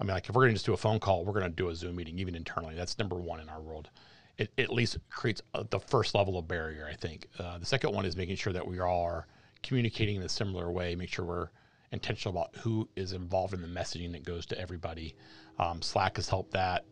I 0.00 0.02
mean, 0.02 0.14
like 0.14 0.28
if 0.28 0.34
we're 0.34 0.42
going 0.42 0.50
to 0.50 0.56
just 0.56 0.66
do 0.66 0.72
a 0.72 0.76
phone 0.76 0.98
call, 0.98 1.24
we're 1.24 1.32
going 1.34 1.44
to 1.44 1.48
do 1.48 1.68
a 1.68 1.76
Zoom 1.76 1.94
meeting, 1.94 2.18
even 2.18 2.34
internally. 2.34 2.74
That's 2.74 2.98
number 2.98 3.14
one 3.14 3.38
in 3.38 3.48
our 3.48 3.60
world. 3.60 3.90
It 4.36 4.50
at 4.58 4.72
least 4.72 4.98
creates 5.10 5.42
uh 5.54 5.62
the 5.70 5.78
first 5.78 6.16
level 6.16 6.38
of 6.38 6.48
barrier, 6.48 6.88
I 6.90 6.96
think. 6.96 7.28
Uh, 7.38 7.58
the 7.58 7.66
second 7.66 7.94
one 7.94 8.04
is 8.04 8.16
making 8.16 8.34
sure 8.34 8.52
that 8.52 8.66
we 8.66 8.80
all 8.80 9.04
are 9.04 9.28
communicating 9.62 10.16
in 10.16 10.22
a 10.22 10.28
similar 10.28 10.72
way, 10.72 10.96
make 10.96 11.12
sure 11.12 11.24
we're 11.24 11.50
intentional 11.94 12.38
about 12.38 12.54
who 12.56 12.88
is 12.96 13.12
involved 13.12 13.54
in 13.54 13.62
the 13.62 13.68
messaging 13.68 14.12
that 14.12 14.24
goes 14.24 14.44
to 14.46 14.58
everybody. 14.58 15.14
Um, 15.58 15.80
Slack 15.80 16.16
has 16.16 16.28
helped 16.28 16.52
that. 16.52 16.84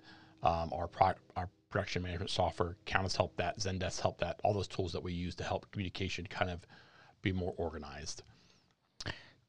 Um, 0.42 0.70
our, 0.72 0.88
pro- 0.88 1.14
our 1.36 1.48
production 1.70 2.02
management 2.02 2.30
software, 2.30 2.76
Count 2.86 3.04
has 3.04 3.14
helped 3.14 3.36
that. 3.36 3.58
Zendesk 3.58 4.00
helped 4.00 4.20
that. 4.20 4.40
All 4.42 4.54
those 4.54 4.68
tools 4.68 4.92
that 4.92 5.02
we 5.02 5.12
use 5.12 5.34
to 5.36 5.44
help 5.44 5.70
communication 5.70 6.26
kind 6.26 6.50
of 6.50 6.60
be 7.22 7.32
more 7.32 7.54
organized. 7.56 8.22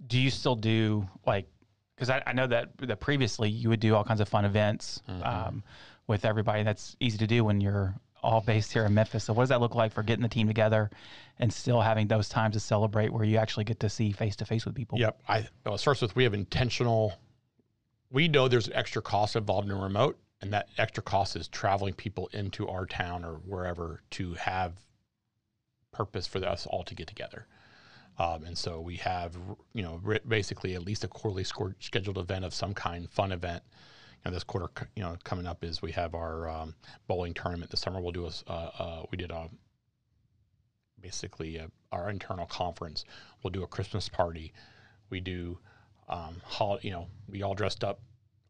do 0.08 0.20
you 0.20 0.30
still 0.30 0.56
do 0.56 1.08
like 1.26 1.48
because 1.96 2.10
I, 2.10 2.22
I 2.28 2.34
know 2.34 2.48
that 2.48 2.70
that 2.80 3.00
previously 3.00 3.50
you 3.50 3.70
would 3.70 3.80
do 3.80 3.96
all 3.96 4.04
kinds 4.04 4.20
of 4.20 4.28
fun 4.28 4.46
events 4.46 5.02
um, 5.24 5.64
with 6.08 6.26
everybody 6.26 6.64
that's 6.64 6.96
easy 7.00 7.18
to 7.20 7.28
do 7.28 7.44
when 7.44 7.62
you're 7.62 7.96
all 8.24 8.42
based 8.42 8.74
here 8.74 8.86
in 8.86 8.94
memphis 8.94 9.26
so 9.26 9.34
what 9.34 9.44
does 9.44 9.50
that 9.50 9.62
look 9.62 9.76
like 9.76 9.94
for 9.94 10.02
getting 10.02 10.24
the 10.24 10.30
team 10.30 10.48
together 10.48 10.90
and 11.40 11.52
still 11.52 11.82
having 11.82 12.08
those 12.08 12.30
times 12.30 12.54
to 12.54 12.60
celebrate 12.60 13.12
where 13.12 13.24
you 13.24 13.38
actually 13.38 13.64
get 13.64 13.80
to 13.80 13.90
see 13.90 14.12
face 14.12 14.36
to 14.36 14.46
face 14.46 14.66
with 14.66 14.74
people 14.74 14.98
Yep. 15.04 15.20
I 15.28 15.48
well, 15.66 15.76
it 15.76 15.80
starts 15.80 16.02
with 16.02 16.16
we 16.16 16.24
have 16.24 16.34
intentional. 16.34 17.14
We 18.10 18.30
know 18.30 18.48
there's 18.48 18.68
an 18.68 18.74
extra 18.74 19.02
cost 19.02 19.36
involved 19.36 19.70
in 19.70 19.78
remote, 19.78 20.18
and 20.42 20.54
that 20.54 20.70
extra 20.78 21.04
cost 21.04 21.36
is 21.36 21.50
traveling 21.50 21.94
people 21.94 22.30
into 22.32 22.70
our 22.70 22.86
town 22.86 23.26
or 23.26 23.34
wherever 23.34 24.02
to 24.12 24.34
have 24.36 24.74
purpose 25.92 26.26
for 26.26 26.44
us 26.46 26.66
all 26.68 26.84
to 26.84 26.96
get 26.96 27.08
together. 27.08 27.48
Um, 28.18 28.44
and 28.46 28.58
so 28.58 28.80
we 28.80 28.96
have, 28.98 29.36
you 29.74 29.84
know, 29.84 30.00
basically 30.26 30.76
at 30.76 30.84
least 30.84 31.04
a 31.04 31.10
quarterly 31.10 31.44
scheduled 31.80 32.18
event 32.18 32.46
of 32.46 32.54
some 32.54 32.74
kind, 32.74 33.10
fun 33.10 33.34
event. 33.34 33.64
Know, 34.26 34.32
this 34.32 34.44
quarter, 34.44 34.70
you 34.96 35.04
know, 35.04 35.18
coming 35.24 35.46
up 35.46 35.64
is 35.64 35.82
we 35.82 35.92
have 35.92 36.16
our 36.16 36.48
um, 36.48 36.76
bowling 37.08 37.34
tournament 37.34 37.72
this 37.72 37.82
summer. 37.82 38.00
We'll 38.00 38.14
do 38.14 38.26
a, 38.26 38.52
uh, 38.52 38.72
uh, 38.80 39.04
we 39.12 39.18
did 39.18 39.32
a 39.32 39.50
basically 41.02 41.60
uh 41.60 41.68
our 41.92 42.10
internal 42.10 42.48
conference. 42.48 43.06
We'll 43.44 43.52
do 43.52 43.62
a 43.64 43.68
Christmas 43.68 44.10
party. 44.10 44.52
We 45.12 45.20
do, 45.20 45.60
um, 46.10 46.42
hol- 46.44 46.80
you 46.82 46.90
know, 46.90 47.08
we 47.30 47.44
all 47.44 47.54
dressed 47.54 47.84
up. 47.84 48.00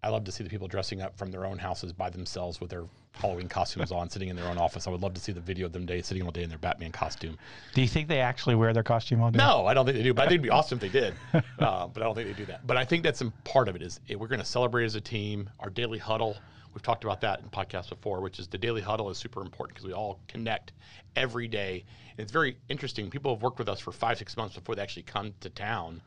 I 0.01 0.09
love 0.09 0.23
to 0.25 0.31
see 0.31 0.43
the 0.45 0.49
people 0.49 0.67
dressing 0.69 1.01
up 1.01 1.17
from 1.17 1.31
their 1.31 1.45
own 1.45 1.57
houses 1.57 1.91
by 1.91 2.09
themselves 2.09 2.61
with 2.61 2.69
their 2.69 2.85
Halloween 3.13 3.47
costumes 3.47 3.91
on, 3.91 4.09
sitting 4.09 4.29
in 4.29 4.35
their 4.35 4.47
own 4.47 4.57
office. 4.57 4.87
I 4.87 4.89
would 4.89 5.01
love 5.01 5.13
to 5.13 5.21
see 5.21 5.31
the 5.31 5.39
video 5.39 5.65
of 5.65 5.71
them 5.73 5.85
day 5.85 6.01
sitting 6.01 6.23
all 6.23 6.31
day 6.31 6.43
in 6.43 6.49
their 6.49 6.57
Batman 6.57 6.91
costume. 6.91 7.37
do 7.73 7.81
you 7.81 7.87
think 7.87 8.07
they 8.07 8.19
actually 8.19 8.55
wear 8.55 8.73
their 8.73 8.83
costume 8.83 9.21
all 9.21 9.31
day 9.31 9.37
No, 9.37 9.65
I 9.65 9.73
don't 9.73 9.85
think 9.85 9.97
they 9.97 10.03
do. 10.03 10.13
But 10.13 10.23
I 10.23 10.25
think 10.25 10.39
it'd 10.39 10.43
be 10.43 10.49
awesome 10.49 10.77
if 10.77 10.81
they 10.81 10.89
did. 10.89 11.13
Uh, 11.59 11.87
but 11.87 12.01
I 12.01 12.05
don't 12.05 12.15
think 12.15 12.27
they 12.27 12.33
do 12.33 12.45
that. 12.47 12.65
But 12.67 12.75
I 12.77 12.83
think 12.83 13.03
that's 13.03 13.19
some 13.19 13.31
part 13.45 13.69
of 13.69 13.75
it 13.75 13.81
is 13.81 13.99
eh, 14.09 14.15
we're 14.15 14.27
going 14.27 14.39
to 14.39 14.45
celebrate 14.45 14.83
as 14.85 14.95
a 14.95 15.01
team. 15.01 15.49
Our 15.59 15.69
daily 15.69 15.97
huddle. 15.97 16.35
We've 16.73 16.81
talked 16.81 17.03
about 17.03 17.21
that 17.21 17.39
in 17.39 17.49
podcasts 17.49 17.89
before, 17.89 18.19
which 18.19 18.39
is 18.39 18.47
the 18.47 18.57
daily 18.57 18.81
huddle 18.81 19.09
is 19.09 19.17
super 19.17 19.41
important 19.41 19.75
because 19.75 19.87
we 19.87 19.93
all 19.93 20.19
connect 20.27 20.73
every 21.15 21.47
day. 21.47 21.85
And 22.11 22.19
it's 22.19 22.31
very 22.31 22.57
interesting. 22.67 23.09
People 23.09 23.33
have 23.35 23.43
worked 23.43 23.59
with 23.59 23.69
us 23.69 23.79
for 23.79 23.91
five, 23.91 24.17
six 24.17 24.35
months 24.35 24.55
before 24.55 24.75
they 24.75 24.81
actually 24.81 25.03
come 25.03 25.33
to 25.41 25.49
town, 25.49 26.01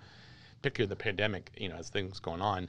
particularly 0.60 0.86
in 0.86 0.90
the 0.90 0.96
pandemic, 1.02 1.50
you 1.56 1.68
know, 1.68 1.76
as 1.76 1.88
things 1.88 2.18
going 2.18 2.42
on. 2.42 2.68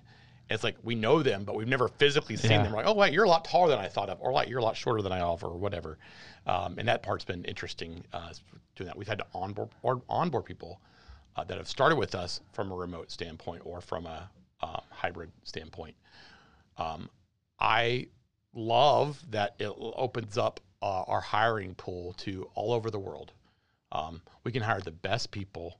It's 0.49 0.63
like 0.63 0.77
we 0.83 0.95
know 0.95 1.21
them, 1.23 1.43
but 1.43 1.55
we've 1.55 1.67
never 1.67 1.87
physically 1.87 2.37
seen 2.37 2.51
Yeah. 2.51 2.63
them. 2.63 2.71
We're 2.71 2.77
like, 2.79 2.87
oh, 2.87 2.93
wait, 2.93 3.13
you're 3.13 3.25
a 3.25 3.29
lot 3.29 3.43
taller 3.45 3.69
than 3.69 3.79
I 3.79 3.87
thought 3.87 4.09
of, 4.09 4.21
or 4.21 4.31
like 4.31 4.47
you're 4.47 4.59
a 4.59 4.63
lot 4.63 4.77
shorter 4.77 5.01
than 5.01 5.11
I 5.11 5.19
thought 5.19 5.33
of, 5.33 5.43
or 5.43 5.57
whatever. 5.57 5.97
Um, 6.45 6.75
and 6.77 6.87
that 6.87 7.03
part's 7.03 7.25
been 7.25 7.43
interesting 7.45 8.03
uh, 8.13 8.31
doing 8.75 8.87
that. 8.87 8.97
We've 8.97 9.07
had 9.07 9.19
to 9.19 9.25
onboard 9.33 9.69
onboard 10.09 10.45
people 10.45 10.79
uh, 11.35 11.43
that 11.43 11.57
have 11.57 11.67
started 11.67 11.97
with 11.97 12.15
us 12.15 12.39
from 12.53 12.71
a 12.71 12.75
remote 12.75 13.11
standpoint 13.11 13.63
or 13.65 13.81
from 13.81 14.05
a 14.05 14.29
uh, 14.61 14.79
hybrid 14.89 15.31
standpoint. 15.43 15.95
Um, 16.77 17.09
I 17.59 18.07
love 18.53 19.21
that 19.31 19.55
it 19.59 19.71
opens 19.77 20.37
up 20.37 20.59
uh, 20.81 21.03
our 21.03 21.21
hiring 21.21 21.75
pool 21.75 22.13
to 22.13 22.49
all 22.55 22.71
over 22.71 22.89
the 22.89 22.99
world. 22.99 23.33
Um, 23.91 24.21
we 24.43 24.51
can 24.51 24.61
hire 24.61 24.79
the 24.79 24.91
best 24.91 25.31
people 25.31 25.79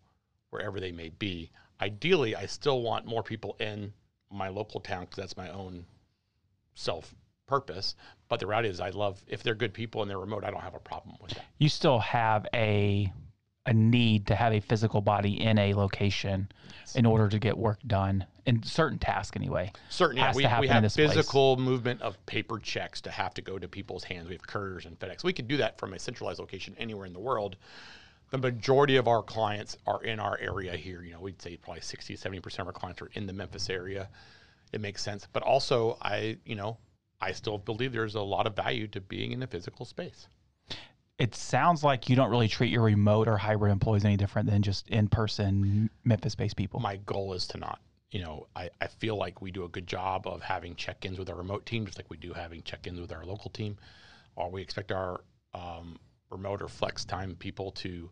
wherever 0.49 0.79
they 0.79 0.91
may 0.91 1.09
be. 1.09 1.51
Ideally, 1.81 2.35
I 2.35 2.45
still 2.47 2.81
want 2.81 3.05
more 3.05 3.23
people 3.23 3.55
in 3.59 3.93
my 4.31 4.49
local 4.49 4.79
town 4.79 5.01
because 5.01 5.17
that's 5.17 5.37
my 5.37 5.49
own 5.49 5.85
self 6.75 7.13
purpose. 7.47 7.95
But 8.29 8.39
the 8.39 8.47
reality 8.47 8.69
is, 8.69 8.79
I 8.79 8.89
love 8.89 9.21
if 9.27 9.43
they're 9.43 9.55
good 9.55 9.73
people 9.73 10.01
and 10.01 10.09
they're 10.09 10.19
remote. 10.19 10.43
I 10.43 10.51
don't 10.51 10.61
have 10.61 10.75
a 10.75 10.79
problem 10.79 11.15
with 11.21 11.31
that. 11.31 11.45
you 11.57 11.69
still 11.69 11.99
have 11.99 12.45
a 12.53 13.11
a 13.65 13.73
need 13.73 14.27
to 14.27 14.33
have 14.35 14.53
a 14.53 14.61
physical 14.61 15.01
body 15.01 15.41
in 15.41 15.57
a 15.57 15.73
location 15.73 16.49
in 16.95 17.05
order 17.05 17.27
to 17.27 17.37
get 17.37 17.57
work 17.57 17.77
done 17.85 18.25
in 18.45 18.63
certain 18.63 18.97
tasks 18.97 19.35
anyway 19.35 19.69
Certain, 19.89 20.15
yeah, 20.15 20.33
we, 20.33 20.43
to 20.43 20.57
we 20.61 20.67
have 20.69 20.81
this 20.81 20.95
place. 20.95 21.13
physical 21.13 21.57
movement 21.57 22.01
of 22.01 22.15
paper 22.25 22.59
checks 22.59 23.01
to 23.01 23.11
have 23.11 23.33
to 23.33 23.41
go 23.41 23.59
to 23.59 23.67
people's 23.67 24.05
hands. 24.05 24.29
We 24.29 24.35
have 24.35 24.47
couriers 24.47 24.85
and 24.85 24.97
FedEx. 24.97 25.25
We 25.25 25.33
could 25.33 25.49
do 25.49 25.57
that 25.57 25.77
from 25.77 25.93
a 25.93 25.99
centralized 25.99 26.39
location 26.39 26.75
anywhere 26.79 27.05
in 27.05 27.11
the 27.11 27.19
world. 27.19 27.57
The 28.29 28.37
majority 28.37 28.97
of 28.97 29.07
our 29.07 29.23
clients 29.23 29.77
are 29.85 30.03
in 30.03 30.19
our 30.19 30.37
area 30.39 30.75
here. 30.75 31.01
You 31.03 31.13
know, 31.13 31.21
we'd 31.21 31.41
say 31.41 31.57
probably 31.57 31.81
60, 31.81 32.15
70% 32.17 32.59
of 32.59 32.67
our 32.67 32.73
clients 32.73 33.01
are 33.01 33.09
in 33.13 33.25
the 33.25 33.33
Memphis 33.33 33.69
area. 33.69 34.09
It 34.73 34.81
makes 34.81 35.01
sense. 35.01 35.27
But 35.31 35.43
also, 35.43 35.97
I, 36.01 36.37
you 36.45 36.55
know, 36.55 36.77
I 37.21 37.31
still 37.31 37.57
believe 37.57 37.93
there's 37.93 38.15
a 38.15 38.21
lot 38.21 38.45
of 38.47 38.55
value 38.55 38.87
to 38.89 39.01
being 39.01 39.31
in 39.31 39.41
a 39.43 39.47
physical 39.47 39.85
space. 39.85 40.27
it 41.17 41.33
sounds 41.35 41.83
like 41.83 42.09
you 42.09 42.15
don't 42.15 42.29
really 42.29 42.47
treat 42.47 42.71
your 42.71 42.83
remote 42.83 43.27
or 43.27 43.37
hybrid 43.37 43.71
employees 43.71 44.05
any 44.05 44.17
different 44.17 44.49
than 44.49 44.61
just 44.61 44.87
in-person 44.89 45.89
memphis-based 46.03 46.55
people 46.55 46.79
my 46.79 46.97
goal 47.07 47.33
is 47.33 47.47
to 47.47 47.57
not 47.57 47.79
you 48.11 48.21
know 48.21 48.45
I, 48.55 48.69
I 48.79 48.87
feel 48.87 49.17
like 49.17 49.41
we 49.41 49.49
do 49.51 49.63
a 49.63 49.67
good 49.69 49.87
job 49.87 50.27
of 50.27 50.41
having 50.43 50.75
check-ins 50.75 51.17
with 51.17 51.29
our 51.29 51.35
remote 51.35 51.65
team 51.65 51.85
just 51.85 51.97
like 51.97 52.09
we 52.09 52.17
do 52.17 52.33
having 52.33 52.61
check-ins 52.61 52.99
with 52.99 53.11
our 53.11 53.25
local 53.25 53.49
team 53.49 53.77
or 54.35 54.51
we 54.51 54.61
expect 54.61 54.91
our 54.91 55.21
um, 55.55 55.97
remote 56.29 56.61
or 56.61 56.67
flex 56.67 57.05
time 57.05 57.35
people 57.35 57.71
to 57.71 58.09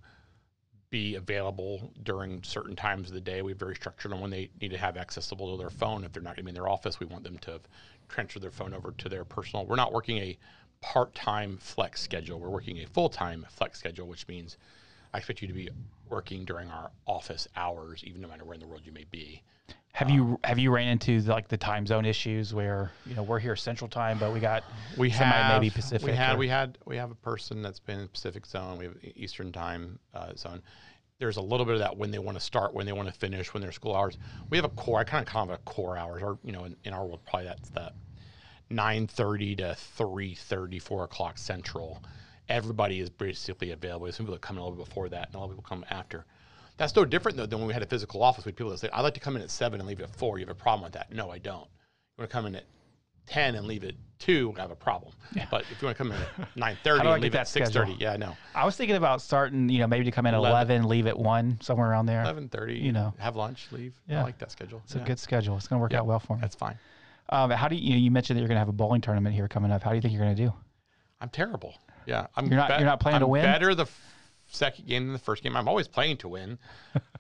be 0.90 1.16
available 1.16 1.92
during 2.04 2.42
certain 2.44 2.76
times 2.76 3.10
of 3.10 3.14
the 3.14 3.22
day. 3.22 3.42
We're 3.42 3.56
very 3.56 3.76
structured 3.76 4.14
on 4.14 4.22
when 4.22 4.30
they 4.30 4.50
need 4.62 4.72
to 4.72 4.78
have 4.78 4.98
accessible 4.98 5.52
to 5.52 5.62
their 5.62 5.70
phone. 5.70 6.04
If 6.04 6.14
they're 6.14 6.24
not 6.24 6.36
going 6.36 6.38
to 6.38 6.44
be 6.44 6.50
in 6.52 6.56
their 6.56 6.70
office, 6.70 7.00
we 7.00 7.06
want 7.06 7.24
them 7.24 7.38
to 7.40 7.60
transfer 8.08 8.40
their 8.40 8.52
phone 8.52 8.74
over 8.74 8.92
to 8.92 9.10
their 9.10 9.26
personal. 9.26 9.66
We're 9.66 9.76
not 9.76 9.92
working 9.92 10.20
a 10.20 10.38
part-time 10.82 11.58
flex 11.58 12.02
schedule. 12.02 12.40
We're 12.40 12.50
working 12.50 12.78
a 12.78 12.86
full-time 12.86 13.46
flex 13.50 13.80
schedule, 13.80 14.08
which 14.08 14.28
means 14.28 14.58
I 15.14 15.18
expect 15.18 15.42
you 15.42 15.48
to 15.48 15.54
be 15.54 15.70
working 16.10 16.46
during 16.46 16.70
our 16.70 16.92
office 17.08 17.48
hours, 17.56 18.04
even 18.06 18.22
no 18.22 18.28
matter 18.28 18.46
where 18.46 18.54
in 18.54 18.60
the 18.60 18.68
world 18.68 18.84
you 18.86 18.92
may 18.92 19.06
be. 19.10 19.42
Have 19.96 20.10
you 20.10 20.38
have 20.44 20.60
you 20.60 20.72
ran 20.72 20.90
into 20.90 21.22
like 21.22 21.48
the 21.48 21.56
time 21.56 21.88
zone 21.88 22.06
issues 22.06 22.54
where 22.54 22.92
you 23.06 23.16
know 23.16 23.24
we're 23.24 23.40
here 23.40 23.56
Central 23.56 23.90
Time, 23.90 24.18
but 24.20 24.34
we 24.34 24.42
got 24.42 24.62
We 24.98 25.10
somebody 25.10 25.42
have 25.42 25.62
maybe 25.62 25.70
Pacific. 25.70 26.06
We 26.06 26.12
had 26.12 26.36
or- 26.36 26.38
we 26.38 26.50
had 26.50 26.78
we 26.86 26.98
have 26.98 27.12
a 27.12 27.16
person 27.16 27.62
that's 27.62 27.80
been 27.80 28.02
in 28.02 28.08
Pacific 28.10 28.46
zone. 28.46 28.78
We 28.78 28.86
have 28.86 28.98
Eastern 29.16 29.54
time 29.54 30.00
uh, 30.14 30.34
zone. 30.36 30.62
There's 31.18 31.38
a 31.38 31.42
little 31.42 31.66
bit 31.66 31.76
of 31.76 31.80
that 31.80 31.96
when 31.96 32.12
they 32.12 32.20
want 32.20 32.38
to 32.38 32.44
start, 32.44 32.74
when 32.74 32.86
they 32.86 32.92
want 32.92 33.08
to 33.08 33.14
finish, 33.14 33.54
when 33.54 33.62
their 33.62 33.72
school 33.72 33.96
hours. 33.96 34.18
We 34.50 34.58
have 34.58 34.66
a 34.66 34.70
core. 34.70 35.00
I 35.00 35.06
kind 35.06 35.26
of 35.26 35.32
kind 35.32 35.50
of 35.50 35.56
a 35.56 35.60
core 35.60 35.98
hours, 35.98 36.22
or 36.22 36.40
you 36.44 36.52
know, 36.52 36.66
in, 36.66 36.76
in 36.84 36.92
our 36.92 37.06
world, 37.06 37.22
probably 37.26 37.48
that's 37.48 37.70
that 37.70 37.94
nine 38.70 39.08
thirty 39.08 39.56
to 39.56 39.78
3.30, 39.98 40.82
4 40.82 41.04
o'clock 41.06 41.38
central. 41.38 42.04
Everybody 42.50 43.00
is 43.00 43.10
basically 43.10 43.72
available. 43.72 44.12
Some 44.12 44.26
people 44.26 44.36
that 44.36 44.42
come 44.42 44.58
in 44.58 44.62
a 44.62 44.66
little 44.66 44.78
bit 44.78 44.90
before 44.90 45.08
that, 45.08 45.28
and 45.28 45.36
a 45.36 45.38
lot 45.38 45.46
of 45.46 45.52
people 45.52 45.64
come 45.64 45.86
after. 45.90 46.26
That's 46.78 46.96
no 46.96 47.06
different 47.06 47.38
though 47.38 47.46
than 47.46 47.60
when 47.60 47.68
we 47.68 47.74
had 47.74 47.84
a 47.84 47.88
physical 47.88 48.22
office. 48.24 48.46
We 48.46 48.50
had 48.50 48.58
people 48.58 48.72
that 48.72 48.80
say, 48.80 48.90
"I'd 48.92 49.02
like 49.02 49.14
to 49.14 49.20
come 49.20 49.36
in 49.36 49.42
at 49.42 49.50
seven 49.50 49.80
and 49.80 49.88
leave 49.88 50.02
at 50.02 50.10
four. 50.16 50.38
You 50.40 50.46
have 50.46 50.56
a 50.56 50.60
problem 50.60 50.84
with 50.84 50.94
that? 50.94 51.12
No, 51.14 51.32
I 51.32 51.38
don't. 51.38 51.62
You 52.18 52.22
want 52.22 52.30
to 52.30 52.34
come 52.34 52.46
in 52.48 52.56
at 52.56 52.66
ten 53.26 53.56
and 53.56 53.66
leave 53.66 53.84
at 53.84 53.96
two, 54.20 54.50
we 54.50 54.60
have 54.62 54.72
a 54.72 54.76
problem. 54.76 55.12
But 55.52 55.62
if 55.72 55.82
you 55.82 55.88
want 55.88 55.98
to 55.98 56.04
come 56.04 56.12
in 56.12 56.18
at 56.22 56.56
nine 56.58 56.78
thirty 56.84 57.08
I 57.08 57.14
and 57.14 57.24
leave 57.24 57.34
at 57.36 57.48
six 57.48 57.70
thirty, 57.72 57.96
yeah, 58.00 58.16
no, 58.18 58.36
I 58.54 58.66
was 58.66 58.76
thinking 58.76 58.96
about 58.98 59.22
starting, 59.22 59.68
you 59.70 59.80
know, 59.80 59.88
maybe 59.88 60.06
to 60.06 60.12
come 60.12 60.26
in 60.26 60.34
at 60.34 60.38
11. 60.38 60.76
11, 60.78 60.90
leave 60.90 61.08
at 61.08 61.18
1, 61.18 61.60
somewhere 61.62 61.90
around 61.90 62.06
there. 62.06 62.22
eleven 62.24 62.50
thirty, 62.50 62.76
You 62.78 62.92
know. 62.92 63.14
have 63.20 63.36
lunch, 63.36 63.68
leave. 63.72 63.94
Yeah. 64.08 64.20
I 64.20 64.24
like 64.24 64.38
that 64.40 64.52
schedule. 64.52 64.82
It's 64.86 64.96
a 64.96 65.00
good 65.00 65.18
schedule. 65.20 65.58
It's 65.58 65.68
going 65.68 65.80
to 65.80 65.82
work 65.82 65.94
Yeah. 65.94 66.00
out 66.00 66.06
well 66.08 66.20
for 66.20 66.36
me. 66.36 66.42
That's 66.42 66.56
fine. 66.56 66.78
Um, 67.30 67.50
how 67.50 67.68
do 67.68 67.76
you, 67.76 67.96
you 67.98 68.12
mentioned 68.12 68.38
that 68.38 68.42
you're 68.42 68.48
going 68.48 68.56
to 68.58 68.60
have 68.60 68.70
a 68.70 68.74
bowling 68.74 69.02
tournament 69.02 69.34
here 69.34 69.48
coming 69.48 69.72
up. 69.72 69.82
How 69.82 69.90
do 69.90 69.96
you 69.96 70.02
think 70.02 70.14
you're 70.14 70.24
going 70.24 70.36
to 70.36 70.46
do? 70.46 70.54
I'm 71.20 71.30
terrible. 71.30 71.74
Yeah, 72.06 72.28
I'm. 72.36 72.46
You're 72.46 72.58
not- 72.58 72.70
you're 72.80 72.86
not 72.86 73.00
playing 73.00 73.20
to 73.20 73.26
I'm 73.26 73.32
win? 73.32 73.44
Better 73.44 73.74
the 73.74 73.88
second 74.56 74.88
game 74.88 75.06
than 75.06 75.14
the 75.14 75.20
first 75.20 75.44
game. 75.44 75.56
I'm 75.56 75.68
always 75.68 75.88
playing 75.88 76.18
to 76.18 76.28
win. 76.28 76.58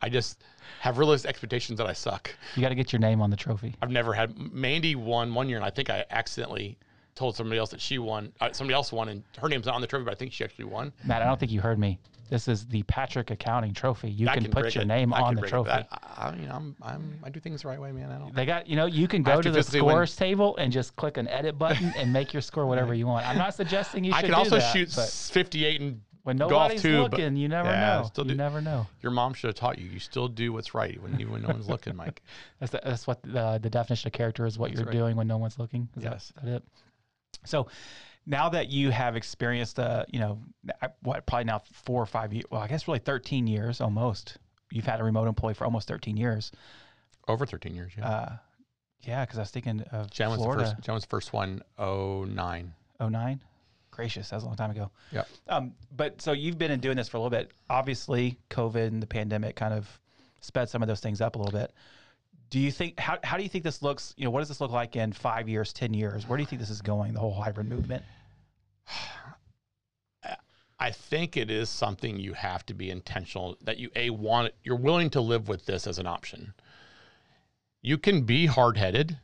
I 0.02 0.10
just 0.10 0.44
have 0.80 0.98
realistic 0.98 1.30
expectations 1.30 1.78
that 1.78 1.88
I 1.88 1.94
suck. 1.94 2.34
You 2.56 2.62
got 2.62 2.70
to 2.70 2.76
get 2.76 2.92
your 2.92 3.00
name 3.00 3.22
on 3.22 3.30
the 3.30 3.38
trophy. 3.38 3.76
I've 3.82 3.92
never 3.92 4.14
had 4.14 4.38
Mandy 4.54 4.96
won 4.96 5.34
one 5.34 5.50
year, 5.50 5.58
and 5.58 5.66
I 5.66 5.70
think 5.70 5.90
I 5.90 6.06
accidentally 6.10 6.78
told 7.16 7.36
somebody 7.36 7.60
else 7.60 7.70
that 7.72 7.82
she 7.82 7.98
won. 7.98 8.32
Uh, 8.42 8.52
somebody 8.52 8.74
else 8.76 8.92
won, 8.92 9.10
and 9.10 9.24
her 9.40 9.48
name's 9.48 9.66
not 9.66 9.76
on 9.76 9.82
the 9.82 9.88
trophy, 9.88 10.06
but 10.06 10.12
I 10.12 10.16
think 10.16 10.34
she 10.34 10.44
actually 10.44 10.66
won. 10.66 10.92
Matt, 11.06 11.22
I 11.22 11.26
don't 11.26 11.40
think 11.40 11.52
you 11.52 11.62
heard 11.62 11.80
me. 11.80 12.00
This 12.30 12.48
is 12.48 12.66
the 12.66 12.82
Patrick 12.84 13.30
Accounting 13.30 13.74
Trophy. 13.74 14.10
You 14.10 14.26
can, 14.28 14.44
can 14.44 14.52
put 14.52 14.74
your 14.74 14.82
it. 14.82 14.88
name 14.88 15.14
I 15.14 15.22
on 15.22 15.36
the 15.36 15.44
trophy. 15.44 15.70
I, 15.70 15.86
I, 15.92 16.36
you 16.36 16.48
know, 16.48 16.56
I'm, 16.56 16.76
I'm, 16.82 17.20
I 17.24 17.30
do 17.30 17.40
things 17.40 17.62
the 17.62 17.68
right 17.68 17.80
way, 17.80 17.92
man. 17.92 18.12
I 18.12 18.18
don't. 18.18 18.34
They 18.34 18.46
got, 18.48 18.68
you 18.68 18.76
know, 18.76 18.88
you 18.88 19.08
can 19.08 19.22
go 19.22 19.38
to 19.38 19.44
to 19.44 19.52
the 19.52 19.58
physically 19.58 19.82
win. 19.82 19.92
scores 19.92 20.16
table 20.16 20.58
and 20.58 20.72
just 20.72 20.96
click 20.96 21.18
an 21.18 21.28
edit 21.28 21.60
button 21.60 21.94
and 21.96 22.12
make 22.12 22.34
your 22.34 22.42
score 22.42 22.66
whatever 22.66 22.94
you 22.96 23.06
want. 23.06 23.28
I'm 23.28 23.38
not 23.38 23.54
suggesting 23.54 24.04
you 24.04 24.12
should 24.12 24.18
I 24.18 24.22
can 24.22 24.32
do 24.32 24.38
also 24.38 24.58
that, 24.58 24.74
shoot 24.74 24.92
but 24.96 25.08
58 25.08 25.82
and 25.82 26.02
when 26.26 26.38
nobody's 26.38 26.82
too. 26.82 27.02
looking, 27.04 27.36
you 27.38 27.48
never 27.48 27.70
Yeah, 27.70 27.98
know. 28.02 28.04
still 28.08 28.28
You 28.28 28.36
never 28.36 28.60
know. 28.62 28.88
your 29.02 29.12
mom 29.12 29.34
should 29.36 29.48
have 29.50 29.56
taught 29.56 29.78
you. 29.80 29.88
You 29.88 30.00
still 30.00 30.28
do 30.28 30.52
what's 30.52 30.74
right 30.74 31.02
when 31.02 31.20
even 31.22 31.32
when 31.34 31.42
no 31.44 31.50
one's 31.50 31.70
looking, 31.70 31.96
Mike. 31.96 32.22
That's 32.60 32.72
the, 32.72 32.82
that's 32.84 33.06
what 33.08 33.22
the 33.24 33.60
the 33.62 33.70
definition 33.70 34.08
of 34.10 34.14
character 34.14 34.46
is. 34.46 34.58
What 34.58 34.72
you're 34.74 34.84
right. 34.86 34.92
doing 34.92 35.16
when 35.16 35.28
no 35.28 35.38
one's 35.38 35.58
looking. 35.60 35.88
Is 35.96 36.04
Yes. 36.04 36.34
that, 36.36 36.46
that 36.46 36.56
it? 36.58 36.64
So, 37.46 37.68
now 38.26 38.50
that 38.50 38.70
you 38.70 38.90
have 38.90 39.16
experienced, 39.16 39.80
uh, 39.80 40.06
you 40.10 40.20
know, 40.20 40.40
what 41.04 41.26
probably 41.28 41.44
now 41.46 41.62
four 41.72 42.02
or 42.02 42.08
five 42.08 42.34
years. 42.34 42.46
Well, 42.50 42.62
I 42.62 42.68
guess 42.68 42.88
really 42.88 43.00
13 43.00 43.46
years 43.46 43.80
almost. 43.80 44.38
You've 44.72 44.86
had 44.86 45.00
a 45.00 45.04
remote 45.04 45.28
employee 45.28 45.54
for 45.54 45.64
almost 45.66 45.88
13 45.88 46.18
years. 46.18 46.52
Over 47.28 47.46
13 47.46 47.76
years, 47.76 47.92
yeah. 47.96 48.08
Uh, 48.10 48.36
yeah, 49.02 49.24
because 49.24 49.38
I 49.38 49.42
was 49.44 49.52
thinking 49.52 49.82
of 49.92 50.10
Jen 50.10 50.30
was 50.32 50.38
Florida. 50.40 50.64
the 50.64 50.70
first. 50.72 50.82
Jen 50.84 50.96
was 50.96 51.04
the 51.04 51.10
first 51.10 51.34
one. 51.34 51.62
Oh 51.78 52.24
nine. 52.24 52.74
09 53.00 53.42
gracious 53.96 54.30
that 54.30 54.38
was 54.38 54.44
a 54.44 54.48
long 54.48 54.56
time 54.56 54.72
ago. 54.72 54.92
Yeah. 55.12 55.24
um, 55.48 55.74
but 55.96 56.22
so 56.22 56.32
you've 56.32 56.58
been 56.58 56.72
in 56.72 56.80
doing 56.80 56.98
this 56.98 57.08
for 57.08 57.18
a 57.18 57.20
little 57.20 57.30
bit. 57.30 57.52
Obviously 57.70 58.38
covid 58.50 58.88
and 58.88 59.02
the 59.02 59.08
pandemic 59.08 59.56
kind 59.56 59.74
of 59.74 59.88
sped 60.42 60.70
some 60.70 60.82
of 60.82 60.88
those 60.88 61.00
things 61.00 61.22
up 61.22 61.36
a 61.36 61.40
little 61.40 61.58
bit. 61.58 61.74
Do 62.50 62.60
you 62.60 62.72
think 62.72 63.00
how, 63.00 63.18
how 63.24 63.38
do 63.38 63.44
you 63.44 63.50
think 63.50 63.64
this 63.64 63.82
looks 63.82 64.14
you 64.18 64.26
know 64.26 64.32
what 64.32 64.40
does 64.40 64.50
this 64.50 64.62
look 64.62 64.72
like 64.72 64.96
in 64.96 65.12
five 65.14 65.50
years 65.50 65.74
ten 65.74 65.94
years? 65.94 66.28
Where 66.28 66.38
do 66.38 66.44
you 66.44 66.48
think 66.48 66.60
this 66.60 66.70
is 66.70 66.82
going 66.82 67.14
the 67.14 67.20
whole 67.20 67.34
hybrid 67.34 67.68
movement? 67.68 68.04
I 70.80 70.92
think 70.92 71.38
it 71.38 71.50
is 71.50 71.70
something 71.70 72.20
you 72.20 72.34
have 72.34 72.66
to 72.66 72.74
be 72.74 72.92
intentional 72.92 73.58
that 73.64 73.78
you 73.78 73.90
a 73.96 74.10
want 74.10 74.54
you're 74.64 74.76
willing 74.76 75.10
to 75.12 75.22
live 75.22 75.48
with 75.48 75.66
this 75.66 75.88
as 75.88 76.00
an 76.00 76.08
option. 76.08 76.54
You 77.82 77.98
can 77.98 78.24
be 78.24 78.46
hard 78.46 78.78
headed, 78.78 79.18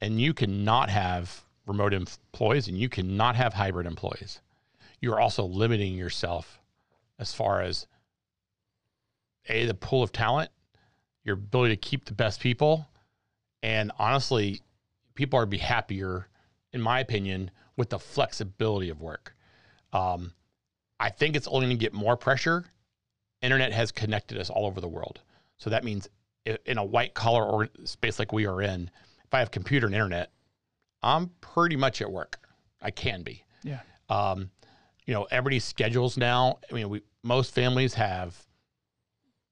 and 0.00 0.20
you 0.20 0.34
can 0.34 0.64
not 0.64 0.90
have 0.90 1.44
remote 1.66 1.92
employees, 1.92 2.68
and 2.68 2.78
you 2.78 2.88
cannot 2.88 3.36
have 3.36 3.54
hybrid 3.54 3.86
employees. 3.86 4.40
You 5.00 5.12
are 5.12 5.20
also 5.20 5.44
limiting 5.44 5.94
yourself 5.94 6.60
as 7.18 7.32
far 7.32 7.62
as 7.62 7.86
a 9.48 9.66
the 9.66 9.74
pool 9.74 10.02
of 10.02 10.12
talent, 10.12 10.50
your 11.24 11.34
ability 11.34 11.76
to 11.76 11.80
keep 11.80 12.04
the 12.04 12.14
best 12.14 12.40
people, 12.40 12.88
and 13.62 13.92
honestly, 13.98 14.62
people 15.14 15.38
are 15.38 15.46
be 15.46 15.58
happier, 15.58 16.28
in 16.72 16.80
my 16.80 17.00
opinion, 17.00 17.50
with 17.76 17.90
the 17.90 17.98
flexibility 17.98 18.88
of 18.90 19.00
work. 19.00 19.34
Um, 19.92 20.32
I 20.98 21.10
think 21.10 21.36
it's 21.36 21.48
only 21.48 21.66
going 21.66 21.76
to 21.76 21.80
get 21.80 21.92
more 21.92 22.16
pressure. 22.16 22.64
Internet 23.42 23.72
has 23.72 23.92
connected 23.92 24.38
us 24.38 24.50
all 24.50 24.66
over 24.66 24.80
the 24.80 24.88
world. 24.88 25.20
So 25.58 25.70
that 25.70 25.84
means 25.84 26.08
in 26.64 26.78
a 26.78 26.84
white 26.84 27.14
collar 27.14 27.44
or 27.44 27.68
space 27.84 28.18
like 28.18 28.32
we 28.32 28.46
are 28.46 28.62
in, 28.62 28.90
if 29.24 29.34
I 29.34 29.40
have 29.40 29.50
computer 29.50 29.86
and 29.86 29.94
internet, 29.94 30.30
I'm 31.02 31.30
pretty 31.40 31.76
much 31.76 32.00
at 32.02 32.10
work. 32.10 32.38
I 32.80 32.90
can 32.90 33.22
be. 33.22 33.44
yeah 33.62 33.80
Um, 34.08 34.50
you 35.06 35.14
know, 35.14 35.24
everybody's 35.30 35.64
schedules 35.64 36.16
now. 36.16 36.58
I 36.70 36.74
mean, 36.74 36.88
we 36.88 37.02
most 37.22 37.54
families 37.54 37.94
have 37.94 38.36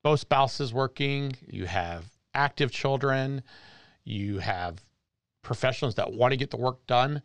both 0.02 0.20
spouses 0.20 0.72
working. 0.72 1.36
You 1.46 1.66
have 1.66 2.04
active 2.34 2.70
children. 2.70 3.42
You 4.04 4.38
have 4.38 4.84
professionals 5.42 5.94
that 5.96 6.12
want 6.12 6.32
to 6.32 6.36
get 6.36 6.50
the 6.50 6.56
work 6.56 6.86
done. 6.86 7.22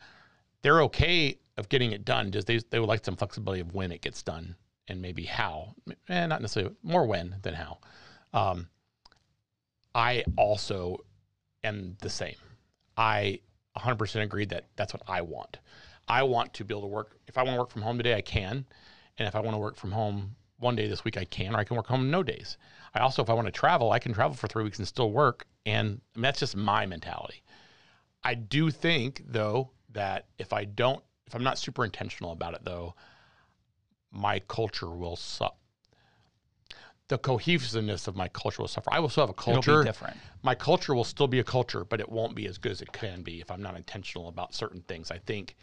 They're 0.61 0.81
okay 0.83 1.37
of 1.57 1.69
getting 1.69 1.91
it 1.91 2.05
done. 2.05 2.31
Just 2.31 2.47
they 2.47 2.59
they 2.69 2.79
would 2.79 2.89
like 2.89 3.03
some 3.03 3.15
flexibility 3.15 3.61
of 3.61 3.73
when 3.73 3.91
it 3.91 4.01
gets 4.01 4.23
done 4.23 4.55
and 4.87 5.01
maybe 5.01 5.23
how. 5.23 5.75
Eh, 6.07 6.25
not 6.27 6.41
necessarily 6.41 6.75
more 6.83 7.05
when 7.05 7.35
than 7.41 7.53
how. 7.53 7.79
Um, 8.33 8.69
I 9.95 10.23
also 10.37 10.97
am 11.63 11.97
the 12.01 12.09
same. 12.09 12.35
I 12.95 13.39
100% 13.77 14.21
agree 14.21 14.45
that 14.45 14.65
that's 14.75 14.93
what 14.93 15.03
I 15.07 15.21
want. 15.21 15.59
I 16.07 16.23
want 16.23 16.53
to 16.55 16.63
be 16.63 16.73
able 16.73 16.81
to 16.81 16.87
work. 16.87 17.17
If 17.27 17.37
I 17.37 17.43
want 17.43 17.55
to 17.55 17.59
work 17.59 17.69
from 17.69 17.83
home 17.83 17.97
today, 17.97 18.15
I 18.15 18.21
can. 18.21 18.65
And 19.17 19.27
if 19.27 19.35
I 19.35 19.39
want 19.39 19.53
to 19.53 19.59
work 19.59 19.75
from 19.75 19.91
home 19.91 20.35
one 20.57 20.75
day 20.75 20.87
this 20.87 21.03
week, 21.03 21.17
I 21.17 21.25
can, 21.25 21.55
or 21.55 21.59
I 21.59 21.63
can 21.63 21.77
work 21.77 21.87
home 21.87 22.09
no 22.09 22.23
days. 22.23 22.57
I 22.93 22.99
also, 22.99 23.21
if 23.21 23.29
I 23.29 23.33
want 23.33 23.45
to 23.45 23.51
travel, 23.51 23.91
I 23.91 23.99
can 23.99 24.13
travel 24.13 24.35
for 24.35 24.47
three 24.47 24.63
weeks 24.63 24.79
and 24.79 24.87
still 24.87 25.11
work. 25.11 25.45
And 25.65 26.01
I 26.15 26.19
mean, 26.19 26.23
that's 26.23 26.39
just 26.39 26.55
my 26.55 26.85
mentality. 26.85 27.43
I 28.23 28.33
do 28.33 28.71
think, 28.71 29.21
though, 29.27 29.71
that 29.91 30.27
if 30.37 30.51
I 30.51 30.65
don't, 30.65 31.03
if 31.27 31.35
I'm 31.35 31.43
not 31.43 31.57
super 31.57 31.85
intentional 31.85 32.31
about 32.31 32.55
it, 32.55 32.61
though, 32.63 32.95
my 34.11 34.39
culture 34.39 34.89
will 34.89 35.15
suffer. 35.15 35.53
The 37.09 37.17
cohesiveness 37.17 38.07
of 38.07 38.15
my 38.15 38.27
culture 38.27 38.61
will 38.61 38.67
suffer. 38.67 38.89
I 38.93 38.99
will 38.99 39.09
still 39.09 39.23
have 39.23 39.29
a 39.29 39.33
culture 39.33 39.83
different 39.83 40.17
my 40.41 40.55
culture 40.55 40.95
will 40.95 41.03
still 41.03 41.27
be 41.27 41.39
a 41.39 41.43
culture, 41.43 41.83
but 41.83 41.99
it 41.99 42.09
won't 42.09 42.35
be 42.35 42.47
as 42.47 42.57
good 42.57 42.71
as 42.71 42.81
it 42.81 42.91
can 42.91 43.21
be 43.21 43.41
if 43.41 43.51
I'm 43.51 43.61
not 43.61 43.75
intentional 43.75 44.29
about 44.29 44.53
certain 44.53 44.81
things. 44.81 45.11
I 45.11 45.17
think 45.17 45.55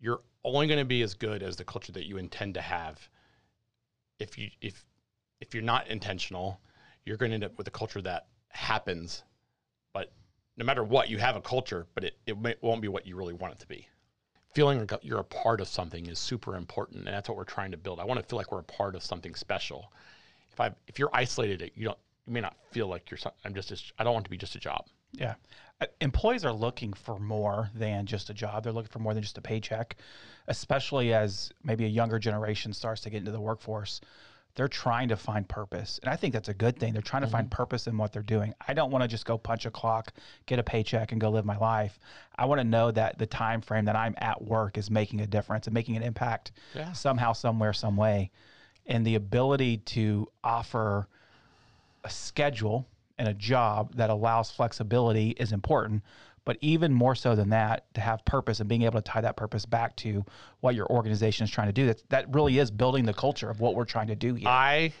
you're 0.00 0.20
only 0.44 0.66
going 0.66 0.78
to 0.78 0.84
be 0.84 1.02
as 1.02 1.14
good 1.14 1.42
as 1.42 1.56
the 1.56 1.64
culture 1.64 1.92
that 1.92 2.06
you 2.06 2.18
intend 2.18 2.54
to 2.54 2.60
have. 2.60 3.08
If 4.18 4.38
you 4.38 4.50
if 4.60 4.84
if 5.40 5.54
you're 5.54 5.62
not 5.62 5.88
intentional, 5.88 6.60
you're 7.04 7.16
going 7.16 7.30
to 7.30 7.34
end 7.34 7.44
up 7.44 7.56
with 7.58 7.68
a 7.68 7.70
culture 7.70 8.02
that 8.02 8.26
happens, 8.48 9.22
but 9.92 10.12
no 10.56 10.64
matter 10.64 10.82
what, 10.82 11.08
you 11.08 11.18
have 11.18 11.36
a 11.36 11.42
culture, 11.42 11.86
but 11.94 12.04
it, 12.04 12.16
it 12.26 12.38
may, 12.38 12.54
won't 12.62 12.80
be 12.80 12.88
what 12.88 13.06
you 13.06 13.16
really 13.16 13.34
want 13.34 13.52
it 13.52 13.58
to 13.60 13.66
be. 13.66 13.86
Feeling 14.54 14.78
like 14.78 14.92
you're 15.02 15.20
a 15.20 15.24
part 15.24 15.60
of 15.60 15.68
something 15.68 16.06
is 16.06 16.18
super 16.18 16.56
important, 16.56 17.04
and 17.04 17.08
that's 17.08 17.28
what 17.28 17.36
we're 17.36 17.44
trying 17.44 17.70
to 17.72 17.76
build. 17.76 18.00
I 18.00 18.04
want 18.04 18.18
to 18.20 18.26
feel 18.26 18.38
like 18.38 18.50
we're 18.50 18.60
a 18.60 18.64
part 18.64 18.94
of 18.94 19.02
something 19.02 19.34
special. 19.34 19.92
If 20.56 20.60
I 20.62 20.70
if 20.88 20.98
you're 20.98 21.10
isolated, 21.12 21.70
you 21.74 21.84
don't 21.84 21.98
you 22.26 22.32
may 22.32 22.40
not 22.40 22.56
feel 22.72 22.88
like 22.88 23.10
you're. 23.10 23.18
I'm 23.44 23.52
just. 23.54 23.70
a- 23.70 23.92
I 23.98 24.04
don't 24.04 24.14
want 24.14 24.24
it 24.24 24.28
to 24.28 24.30
be 24.30 24.38
just 24.38 24.54
a 24.56 24.58
job. 24.58 24.86
Yeah. 25.12 25.34
Uh, 25.82 25.86
Employees 26.00 26.44
are 26.46 26.52
looking 26.52 26.94
for 26.94 27.18
more 27.18 27.70
than 27.74 28.06
just 28.06 28.30
a 28.30 28.34
job. 28.34 28.64
They're 28.64 28.72
looking 28.72 28.90
for 28.90 28.98
more 29.00 29.12
than 29.12 29.22
just 29.22 29.36
a 29.36 29.42
paycheck, 29.42 29.96
especially 30.48 31.12
as 31.12 31.52
maybe 31.62 31.84
a 31.84 31.88
younger 31.88 32.18
generation 32.18 32.72
starts 32.72 33.02
to 33.02 33.10
get 33.10 33.18
into 33.18 33.32
the 33.32 33.40
workforce. 33.40 34.00
They're 34.54 34.66
trying 34.68 35.08
to 35.08 35.16
find 35.16 35.46
purpose. 35.46 36.00
And 36.02 36.10
I 36.10 36.16
think 36.16 36.32
that's 36.32 36.48
a 36.48 36.54
good 36.54 36.78
thing. 36.78 36.94
They're 36.94 37.02
trying 37.02 37.20
to 37.22 37.28
find 37.28 37.50
purpose 37.50 37.86
in 37.86 37.98
what 37.98 38.14
they're 38.14 38.22
doing. 38.22 38.54
I 38.66 38.72
don't 38.72 38.90
want 38.90 39.02
to 39.02 39.08
just 39.08 39.26
go 39.26 39.36
punch 39.36 39.66
a 39.66 39.70
clock, 39.70 40.14
get 40.46 40.58
a 40.58 40.62
paycheck 40.62 41.12
and 41.12 41.20
go 41.20 41.28
live 41.28 41.44
my 41.44 41.58
life. 41.58 41.98
I 42.36 42.46
want 42.46 42.60
to 42.62 42.64
know 42.64 42.90
that 42.92 43.18
the 43.18 43.26
time 43.26 43.60
frame 43.60 43.84
that 43.84 43.96
I'm 43.96 44.14
at 44.16 44.42
work 44.42 44.78
is 44.78 44.90
making 44.90 45.20
a 45.20 45.26
difference 45.26 45.66
and 45.66 45.74
making 45.74 45.96
an 45.98 46.02
impact 46.02 46.52
Yeah. 46.74 46.92
somehow, 46.94 47.34
somewhere, 47.34 47.74
some 47.74 47.98
way. 47.98 48.30
And 48.86 49.06
the 49.06 49.16
ability 49.16 49.78
to 49.78 50.28
offer 50.44 51.08
a 52.04 52.10
schedule 52.10 52.86
and 53.18 53.28
a 53.28 53.34
job 53.34 53.94
that 53.96 54.10
allows 54.10 54.50
flexibility 54.50 55.30
is 55.30 55.52
important. 55.52 56.02
But 56.44 56.58
even 56.60 56.92
more 56.92 57.16
so 57.16 57.34
than 57.34 57.48
that, 57.50 57.92
to 57.94 58.00
have 58.00 58.24
purpose 58.24 58.60
and 58.60 58.68
being 58.68 58.82
able 58.82 59.02
to 59.02 59.10
tie 59.10 59.20
that 59.20 59.36
purpose 59.36 59.66
back 59.66 59.96
to 59.96 60.24
what 60.60 60.76
your 60.76 60.86
organization 60.86 61.44
is 61.44 61.50
trying 61.50 61.66
to 61.66 61.72
do. 61.72 61.86
That 61.86 62.08
that 62.10 62.32
really 62.32 62.58
is 62.58 62.70
building 62.70 63.04
the 63.04 63.14
culture 63.14 63.50
of 63.50 63.58
what 63.58 63.74
we're 63.74 63.84
trying 63.84 64.06
to 64.08 64.14
do 64.14 64.34
here. 64.34 64.48
I 64.48 64.92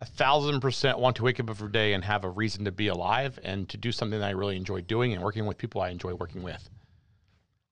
a 0.00 0.06
thousand 0.06 0.60
percent 0.60 0.98
want 0.98 1.16
to 1.16 1.24
wake 1.24 1.40
up 1.40 1.50
every 1.50 1.70
day 1.70 1.94
and 1.94 2.04
have 2.04 2.24
a 2.24 2.30
reason 2.30 2.64
to 2.66 2.72
be 2.72 2.86
alive 2.86 3.38
and 3.42 3.68
to 3.70 3.76
do 3.76 3.90
something 3.90 4.20
that 4.20 4.26
I 4.26 4.30
really 4.30 4.56
enjoy 4.56 4.82
doing 4.82 5.12
and 5.12 5.22
working 5.22 5.46
with 5.46 5.58
people 5.58 5.80
I 5.80 5.88
enjoy 5.88 6.14
working 6.14 6.44
with. 6.44 6.68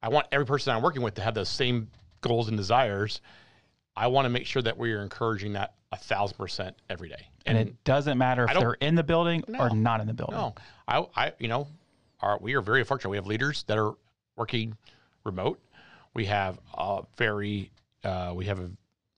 I 0.03 0.09
want 0.09 0.27
every 0.33 0.47
person 0.47 0.75
I'm 0.75 0.83
working 0.83 1.03
with 1.03 1.14
to 1.14 1.23
have 1.23 1.35
those 1.35 1.49
same 1.49 1.90
goals 2.21 2.49
and 2.49 2.57
desires. 2.57 3.21
I 3.97 4.09
want 4.09 4.25
to 4.27 4.29
make 4.29 4.47
sure 4.47 4.63
that 4.63 4.77
we 4.77 4.93
are 4.93 5.03
encouraging 5.03 5.53
that 5.55 5.75
a 5.93 5.97
thousand 5.97 6.37
percent 6.37 6.77
every 6.91 7.09
day. 7.09 7.29
and 7.47 7.57
it 7.57 7.85
doesn't 7.85 8.19
matter 8.19 8.45
if 8.45 8.59
they're 8.59 8.73
in 8.75 8.95
the 8.95 9.03
building 9.05 9.45
or 9.59 9.71
not 9.71 10.01
in 10.01 10.07
the 10.07 10.15
building. 10.15 10.35
No, 10.37 10.55
I, 10.89 11.07
I, 11.17 11.33
you 11.39 11.49
know, 11.49 11.69
our, 12.21 12.39
we 12.41 12.55
are 12.55 12.61
very 12.61 12.83
fortunate. 12.85 13.11
We 13.11 13.17
have 13.17 13.27
leaders 13.27 13.63
that 13.69 13.79
are 13.79 13.93
working 14.37 14.77
remote. 15.25 15.61
We 16.15 16.25
have 16.27 16.59
a 16.77 17.03
very, 17.17 17.71
uh, 18.03 18.33
we 18.35 18.47
have 18.47 18.59
a, 18.61 18.71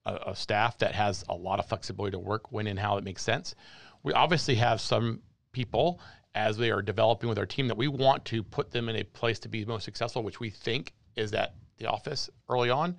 a, 0.04 0.30
a 0.32 0.36
staff 0.36 0.76
that 0.78 0.94
has 0.94 1.24
a 1.28 1.34
lot 1.34 1.58
of 1.58 1.66
flexibility 1.66 2.12
to 2.12 2.18
work 2.18 2.52
when 2.52 2.66
and 2.66 2.78
how 2.78 2.98
it 2.98 3.04
makes 3.04 3.22
sense. 3.22 3.54
We 4.02 4.12
obviously 4.12 4.56
have 4.56 4.80
some 4.80 5.20
people 5.52 6.00
as 6.34 6.58
they 6.58 6.70
are 6.70 6.82
developing 6.82 7.28
with 7.30 7.38
our 7.38 7.46
team 7.46 7.66
that 7.68 7.76
we 7.78 7.88
want 7.88 8.24
to 8.26 8.42
put 8.42 8.70
them 8.70 8.90
in 8.90 8.96
a 8.96 9.02
place 9.04 9.38
to 9.38 9.48
be 9.48 9.64
most 9.64 9.84
successful, 9.84 10.22
which 10.22 10.38
we 10.38 10.50
think 10.50 10.92
is 11.16 11.32
at 11.32 11.54
the 11.78 11.86
office 11.86 12.28
early 12.50 12.68
on, 12.68 12.96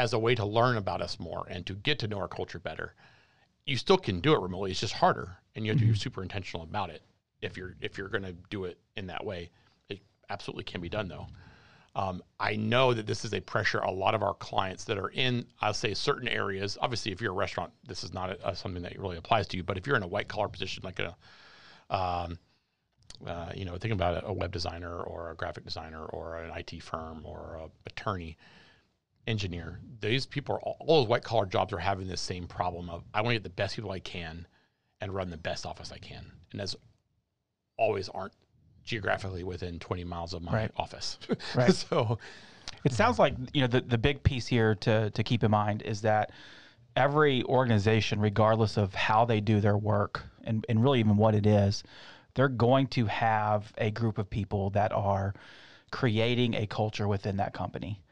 as 0.00 0.14
a 0.14 0.18
way 0.18 0.34
to 0.34 0.46
learn 0.46 0.78
about 0.78 1.02
us 1.02 1.20
more 1.20 1.46
and 1.50 1.66
to 1.66 1.74
get 1.74 1.98
to 1.98 2.08
know 2.08 2.18
our 2.18 2.26
culture 2.26 2.58
better. 2.58 2.94
You 3.66 3.76
still 3.76 3.98
can 3.98 4.20
do 4.20 4.32
it 4.32 4.40
remotely; 4.40 4.70
it's 4.70 4.80
just 4.80 4.94
harder, 4.94 5.36
and 5.54 5.66
you 5.66 5.72
have 5.72 5.80
to 5.80 5.86
be 5.86 5.94
super 5.94 6.22
intentional 6.22 6.64
about 6.64 6.88
it. 6.88 7.02
If 7.42 7.58
you're 7.58 7.74
if 7.82 7.98
you're 7.98 8.08
going 8.08 8.24
to 8.24 8.32
do 8.48 8.64
it 8.64 8.78
in 8.96 9.06
that 9.08 9.24
way, 9.24 9.50
it 9.90 10.00
absolutely 10.30 10.64
can 10.64 10.80
be 10.80 10.88
done 10.88 11.06
though. 11.06 11.26
Um, 11.94 12.22
I 12.38 12.56
know 12.56 12.94
that 12.94 13.06
this 13.06 13.26
is 13.26 13.34
a 13.34 13.40
pressure 13.40 13.78
a 13.80 13.90
lot 13.90 14.14
of 14.14 14.22
our 14.22 14.34
clients 14.34 14.84
that 14.84 14.96
are 14.96 15.10
in, 15.10 15.44
I'll 15.60 15.74
say, 15.74 15.92
certain 15.92 16.28
areas. 16.28 16.78
Obviously, 16.80 17.12
if 17.12 17.20
you're 17.20 17.32
a 17.32 17.34
restaurant, 17.34 17.72
this 17.86 18.02
is 18.02 18.14
not 18.14 18.30
a, 18.30 18.50
a, 18.50 18.56
something 18.56 18.82
that 18.84 18.98
really 18.98 19.18
applies 19.18 19.48
to 19.48 19.56
you. 19.56 19.64
But 19.64 19.76
if 19.76 19.86
you're 19.86 19.96
in 19.96 20.02
a 20.02 20.08
white 20.08 20.28
collar 20.28 20.48
position, 20.48 20.82
like 20.84 21.00
a, 21.00 21.16
um, 21.94 22.38
uh, 23.26 23.50
you 23.54 23.64
know, 23.64 23.72
thinking 23.72 23.92
about 23.92 24.22
a 24.24 24.32
web 24.32 24.52
designer 24.52 25.00
or 25.00 25.32
a 25.32 25.34
graphic 25.34 25.64
designer 25.64 26.04
or 26.04 26.38
an 26.38 26.56
IT 26.56 26.82
firm 26.82 27.22
or 27.24 27.60
a 27.64 27.68
attorney, 27.86 28.38
engineer, 29.26 29.80
these 30.00 30.26
people 30.26 30.56
are 30.56 30.60
all, 30.60 30.76
all 30.80 31.00
those 31.00 31.08
white 31.08 31.22
collar 31.24 31.46
jobs 31.46 31.72
are 31.72 31.78
having 31.78 32.08
this 32.08 32.20
same 32.20 32.46
problem 32.46 32.88
of 32.90 33.04
I 33.14 33.20
want 33.22 33.30
to 33.30 33.34
get 33.36 33.44
the 33.44 33.50
best 33.50 33.76
people 33.76 33.90
I 33.90 34.00
can 34.00 34.46
and 35.00 35.14
run 35.14 35.30
the 35.30 35.36
best 35.36 35.66
office 35.66 35.92
I 35.92 35.98
can, 35.98 36.30
and 36.52 36.60
as 36.60 36.76
always 37.76 38.08
aren't 38.10 38.32
geographically 38.84 39.44
within 39.44 39.78
20 39.78 40.04
miles 40.04 40.34
of 40.34 40.42
my 40.42 40.52
Right. 40.52 40.70
office. 40.76 41.18
Right. 41.54 41.72
so 41.72 42.18
It 42.84 42.92
sounds 42.92 43.18
like 43.18 43.34
you 43.52 43.60
know 43.60 43.66
the, 43.66 43.80
the 43.80 43.98
big 43.98 44.22
piece 44.22 44.46
here 44.46 44.74
to 44.76 45.10
to 45.10 45.22
keep 45.22 45.42
in 45.44 45.50
mind 45.50 45.82
is 45.82 46.02
that 46.02 46.30
every 46.96 47.42
organization, 47.44 48.20
regardless 48.20 48.76
of 48.76 48.94
how 48.94 49.24
they 49.24 49.40
do 49.40 49.60
their 49.60 49.76
work 49.76 50.24
and, 50.44 50.66
and 50.68 50.82
really 50.82 50.98
even 50.98 51.16
what 51.16 51.34
it 51.34 51.46
is, 51.46 51.82
they're 52.34 52.48
going 52.48 52.86
to 52.88 53.06
have 53.06 53.72
a 53.78 53.90
group 53.90 54.18
of 54.18 54.28
people 54.28 54.70
that 54.70 54.92
are 54.92 55.32
creating 55.92 56.54
a 56.54 56.66
culture 56.66 57.06
within 57.06 57.36
that 57.36 57.52
company. 57.52 58.02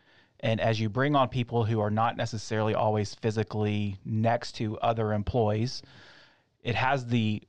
And 0.41 0.61
as 0.61 0.79
you 0.79 0.89
bring 0.89 1.17
on 1.17 1.29
people 1.29 1.65
who 1.65 1.81
are 1.81 1.91
not 1.91 2.17
necessarily 2.17 2.75
always 2.75 3.15
physically 3.15 3.99
next 4.05 4.53
to 4.57 4.79
other 4.79 5.13
employees, 5.13 5.83
it 6.63 6.75
has 6.75 7.07
the 7.07 7.43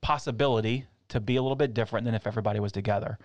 possibility 0.00 0.86
to 1.08 1.20
be 1.20 1.36
a 1.36 1.42
little 1.42 1.56
bit 1.56 1.74
different 1.74 2.04
than 2.04 2.14
if 2.14 2.26
everybody 2.26 2.60
was 2.60 2.72
together. 2.72 3.18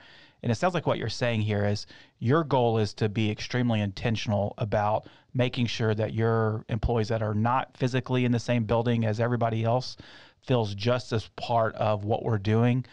And 0.43 0.51
it 0.51 0.55
sounds 0.55 0.73
like 0.73 0.87
what 0.87 0.97
you're 0.97 1.09
saying 1.09 1.41
here 1.41 1.65
is 1.65 1.85
your 2.19 2.43
goal 2.43 2.77
is 2.77 2.93
to 2.95 3.09
be 3.09 3.29
extremely 3.29 3.81
intentional 3.81 4.53
about 4.57 5.07
making 5.33 5.67
sure 5.67 5.93
that 5.93 6.13
your 6.13 6.65
employees 6.69 7.09
that 7.09 7.21
are 7.21 7.35
not 7.35 7.75
physically 7.77 8.25
in 8.25 8.31
the 8.31 8.39
same 8.39 8.63
building 8.63 9.05
as 9.05 9.19
everybody 9.19 9.63
else 9.63 9.97
feels 10.41 10.73
just 10.73 11.13
as 11.13 11.29
part 11.35 11.75
of 11.75 12.03
what 12.03 12.23
we're 12.23 12.37
doing 12.37 12.83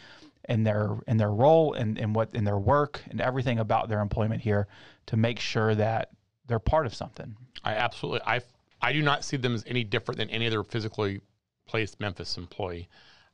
in 0.48 0.64
their 0.64 0.96
in 1.06 1.18
their 1.18 1.30
role 1.30 1.74
and, 1.74 1.98
in 1.98 2.12
what 2.12 2.34
in 2.34 2.44
their 2.44 2.58
work 2.58 3.02
and 3.10 3.20
everything 3.20 3.58
about 3.58 3.88
their 3.88 4.00
employment 4.00 4.40
here 4.40 4.66
to 5.06 5.16
make 5.16 5.38
sure 5.38 5.74
that 5.74 6.10
they're 6.46 6.58
part 6.58 6.86
of 6.86 6.94
something. 6.94 7.36
I 7.64 7.74
absolutely 7.74 8.22
I 8.26 8.40
I 8.80 8.92
do 8.92 9.02
not 9.02 9.24
see 9.24 9.36
them 9.36 9.54
as 9.54 9.64
any 9.66 9.84
different 9.84 10.18
than 10.18 10.30
any 10.30 10.46
other 10.46 10.64
physically 10.64 11.20
placed 11.66 12.00
Memphis 12.00 12.36
employee. 12.38 12.88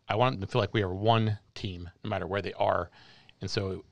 I 0.08 0.16
want 0.16 0.34
them 0.34 0.46
to 0.46 0.52
feel 0.52 0.60
like 0.60 0.74
we 0.74 0.82
are 0.82 0.92
one 0.92 1.38
team, 1.54 1.88
no 2.02 2.10
matter 2.10 2.26
where 2.26 2.42
they 2.42 2.52
are. 2.54 2.90
And 3.40 3.50
so, 3.50 3.84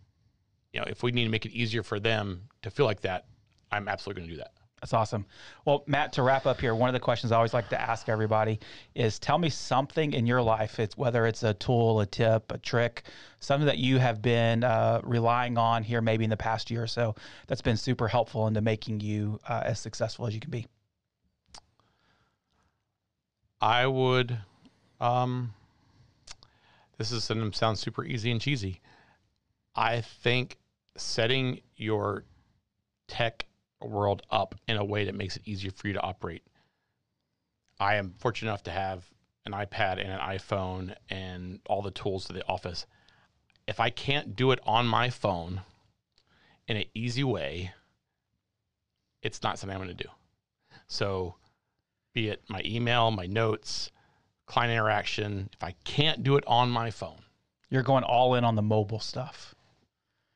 you 0.73 0.81
know, 0.81 0.87
if 0.87 1.03
we 1.03 1.13
need 1.13 1.25
to 1.25 1.31
make 1.31 1.47
it 1.47 1.53
easier 1.53 1.83
for 1.83 2.01
them 2.01 2.49
to 2.63 2.71
feel 2.71 2.87
like 2.87 3.01
that, 3.03 3.27
I'm 3.71 3.89
absolutely 3.89 4.23
going 4.23 4.31
to 4.31 4.35
do 4.35 4.41
that. 4.41 4.53
That's 4.83 4.95
awesome. 4.95 5.27
Well, 5.65 5.85
Matt, 5.87 6.13
to 6.15 6.25
wrap 6.25 6.45
up 6.45 6.61
here, 6.61 6.75
one 6.75 6.89
of 6.89 6.93
the 6.93 6.99
questions 6.99 7.31
I 7.31 7.37
always 7.37 7.55
like 7.55 7.69
to 7.69 7.81
ask 7.81 8.09
everybody 8.09 8.59
is 8.97 9.21
tell 9.21 9.39
me 9.39 9.49
something 9.49 10.13
in 10.13 10.27
your 10.27 10.43
life, 10.43 10.81
it's 10.81 10.99
whether 10.99 11.25
it's 11.25 11.45
a 11.45 11.55
tool, 11.55 12.01
a 12.01 12.07
tip, 12.07 12.51
a 12.51 12.59
trick, 12.59 13.05
something 13.39 13.67
that 13.67 13.79
you 13.79 13.99
have 13.99 14.21
been 14.21 14.65
uh, 14.65 15.01
relying 15.05 15.57
on 15.57 15.85
here 15.85 16.01
maybe 16.01 16.25
in 16.25 16.31
the 16.31 16.37
past 16.37 16.69
year 16.69 16.83
or 16.83 16.89
so 16.89 17.15
that's 17.47 17.63
been 17.63 17.77
super 17.77 18.09
helpful 18.09 18.49
into 18.49 18.61
making 18.61 18.99
you 18.99 19.39
uh, 19.49 19.63
as 19.65 19.79
successful 19.79 20.27
as 20.27 20.35
you 20.35 20.41
can 20.41 20.51
be. 20.51 20.67
I 23.61 23.87
would, 23.87 24.37
um, 25.01 25.55
this 26.99 27.13
is 27.13 27.29
going 27.29 27.49
to 27.49 27.57
sound 27.57 27.79
super 27.79 28.05
easy 28.05 28.33
and 28.33 28.41
cheesy. 28.41 28.81
I 29.77 30.01
think 30.01 30.59
setting 30.97 31.61
your 31.77 32.25
tech 33.07 33.47
world 33.89 34.23
up 34.31 34.55
in 34.69 34.77
a 34.77 34.85
way 34.85 35.05
that 35.05 35.15
makes 35.15 35.37
it 35.37 35.43
easier 35.45 35.71
for 35.71 35.89
you 35.89 35.95
to 35.95 36.01
operate. 36.01 36.43
I 37.81 37.97
am 37.97 38.15
fortunate 38.19 38.51
enough 38.51 38.63
to 38.65 38.71
have 38.71 39.09
an 39.45 39.53
iPad 39.53 40.01
and 40.01 40.11
an 40.13 40.21
iPhone 40.21 40.95
and 41.11 41.61
all 41.67 41.83
the 41.83 41.91
tools 41.91 42.27
to 42.27 42.33
the 42.33 42.47
office. 42.47 42.87
If 43.67 43.81
I 43.81 43.91
can't 43.91 44.37
do 44.37 44.53
it 44.53 44.61
on 44.65 44.87
my 44.87 45.11
phone 45.11 45.63
in 46.69 46.77
an 46.77 46.85
easy 46.95 47.25
way, 47.25 47.73
it's 49.23 49.43
not 49.43 49.59
something 49.59 49.77
I'm 49.77 49.85
going 49.85 49.97
to 49.97 50.05
do. 50.05 50.11
So, 50.87 51.37
be 52.13 52.29
it 52.29 52.43
my 52.49 52.63
email, 52.65 53.11
my 53.11 53.27
notes, 53.27 53.91
client 54.47 54.73
interaction, 54.73 55.49
if 55.53 55.65
I 55.65 55.75
can't 55.85 56.23
do 56.23 56.37
it 56.37 56.45
on 56.47 56.71
my 56.71 56.91
phone, 56.91 57.23
You're 57.71 57.83
going 57.83 58.05
all 58.05 58.35
in 58.35 58.45
on 58.45 58.55
the 58.55 58.63
mobile 58.63 59.01
stuff 59.01 59.55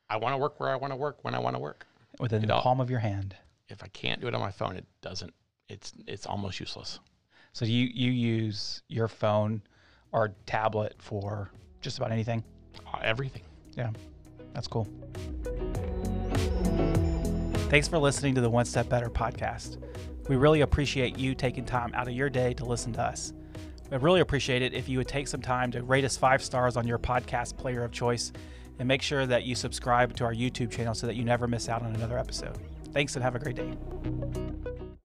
I 0.08 0.16
want 0.16 0.34
to 0.34 0.38
work 0.38 0.60
where 0.60 0.70
I 0.70 0.76
want 0.76 0.92
to 0.92 0.96
work 0.96 1.18
when 1.22 1.34
I 1.34 1.38
want 1.38 1.56
to 1.56 1.60
work. 1.60 1.86
Within 2.18 2.42
It 2.44 2.46
the 2.46 2.54
all- 2.54 2.62
palm 2.62 2.80
of 2.80 2.90
your 2.90 3.00
hand. 3.00 3.36
If 3.68 3.82
I 3.82 3.88
can't 3.88 4.20
do 4.20 4.28
it 4.28 4.34
on 4.34 4.40
my 4.40 4.50
phone, 4.52 4.76
it 4.76 4.86
doesn't. 5.02 5.34
It's 5.68 5.92
it's 6.06 6.26
almost 6.26 6.60
useless. 6.60 7.00
So 7.52 7.64
you 7.64 7.88
you 7.92 8.10
use 8.12 8.82
your 8.88 9.08
phone 9.08 9.62
or 10.12 10.34
tablet 10.46 10.94
for 10.98 11.50
just 11.80 11.98
about 11.98 12.12
anything. 12.12 12.44
Uh, 12.86 12.98
everything. 13.02 13.42
Yeah, 13.76 13.90
that's 14.54 14.68
cool. 14.68 14.86
Thanks 17.68 17.88
for 17.88 17.98
listening 17.98 18.34
to 18.36 18.40
the 18.40 18.48
One 18.50 18.64
Step 18.64 18.88
Better 18.88 19.10
podcast. 19.10 19.78
We 20.28 20.36
really 20.36 20.60
appreciate 20.60 21.18
you 21.18 21.34
taking 21.34 21.64
time 21.64 21.92
out 21.94 22.06
of 22.06 22.14
your 22.14 22.30
day 22.30 22.54
to 22.54 22.64
listen 22.64 22.92
to 22.94 23.02
us. 23.02 23.32
I'd 23.90 24.02
really 24.02 24.20
appreciate 24.20 24.62
it 24.62 24.72
if 24.72 24.88
you 24.88 24.98
would 24.98 25.08
take 25.08 25.26
some 25.28 25.42
time 25.42 25.70
to 25.72 25.82
rate 25.82 26.04
us 26.04 26.16
five 26.16 26.42
stars 26.42 26.76
on 26.76 26.86
your 26.86 26.98
podcast 26.98 27.56
player 27.56 27.82
of 27.84 27.90
choice 27.92 28.32
and 28.78 28.86
make 28.86 29.02
sure 29.02 29.26
that 29.26 29.44
you 29.44 29.54
subscribe 29.54 30.14
to 30.16 30.24
our 30.24 30.34
YouTube 30.34 30.70
channel 30.70 30.94
so 30.94 31.06
that 31.06 31.16
you 31.16 31.24
never 31.24 31.46
miss 31.46 31.68
out 31.68 31.82
on 31.82 31.94
another 31.94 32.18
episode. 32.18 32.58
Thanks 32.92 33.14
and 33.14 33.22
have 33.22 33.34
a 33.34 33.38
great 33.38 33.56
day. 33.56 34.75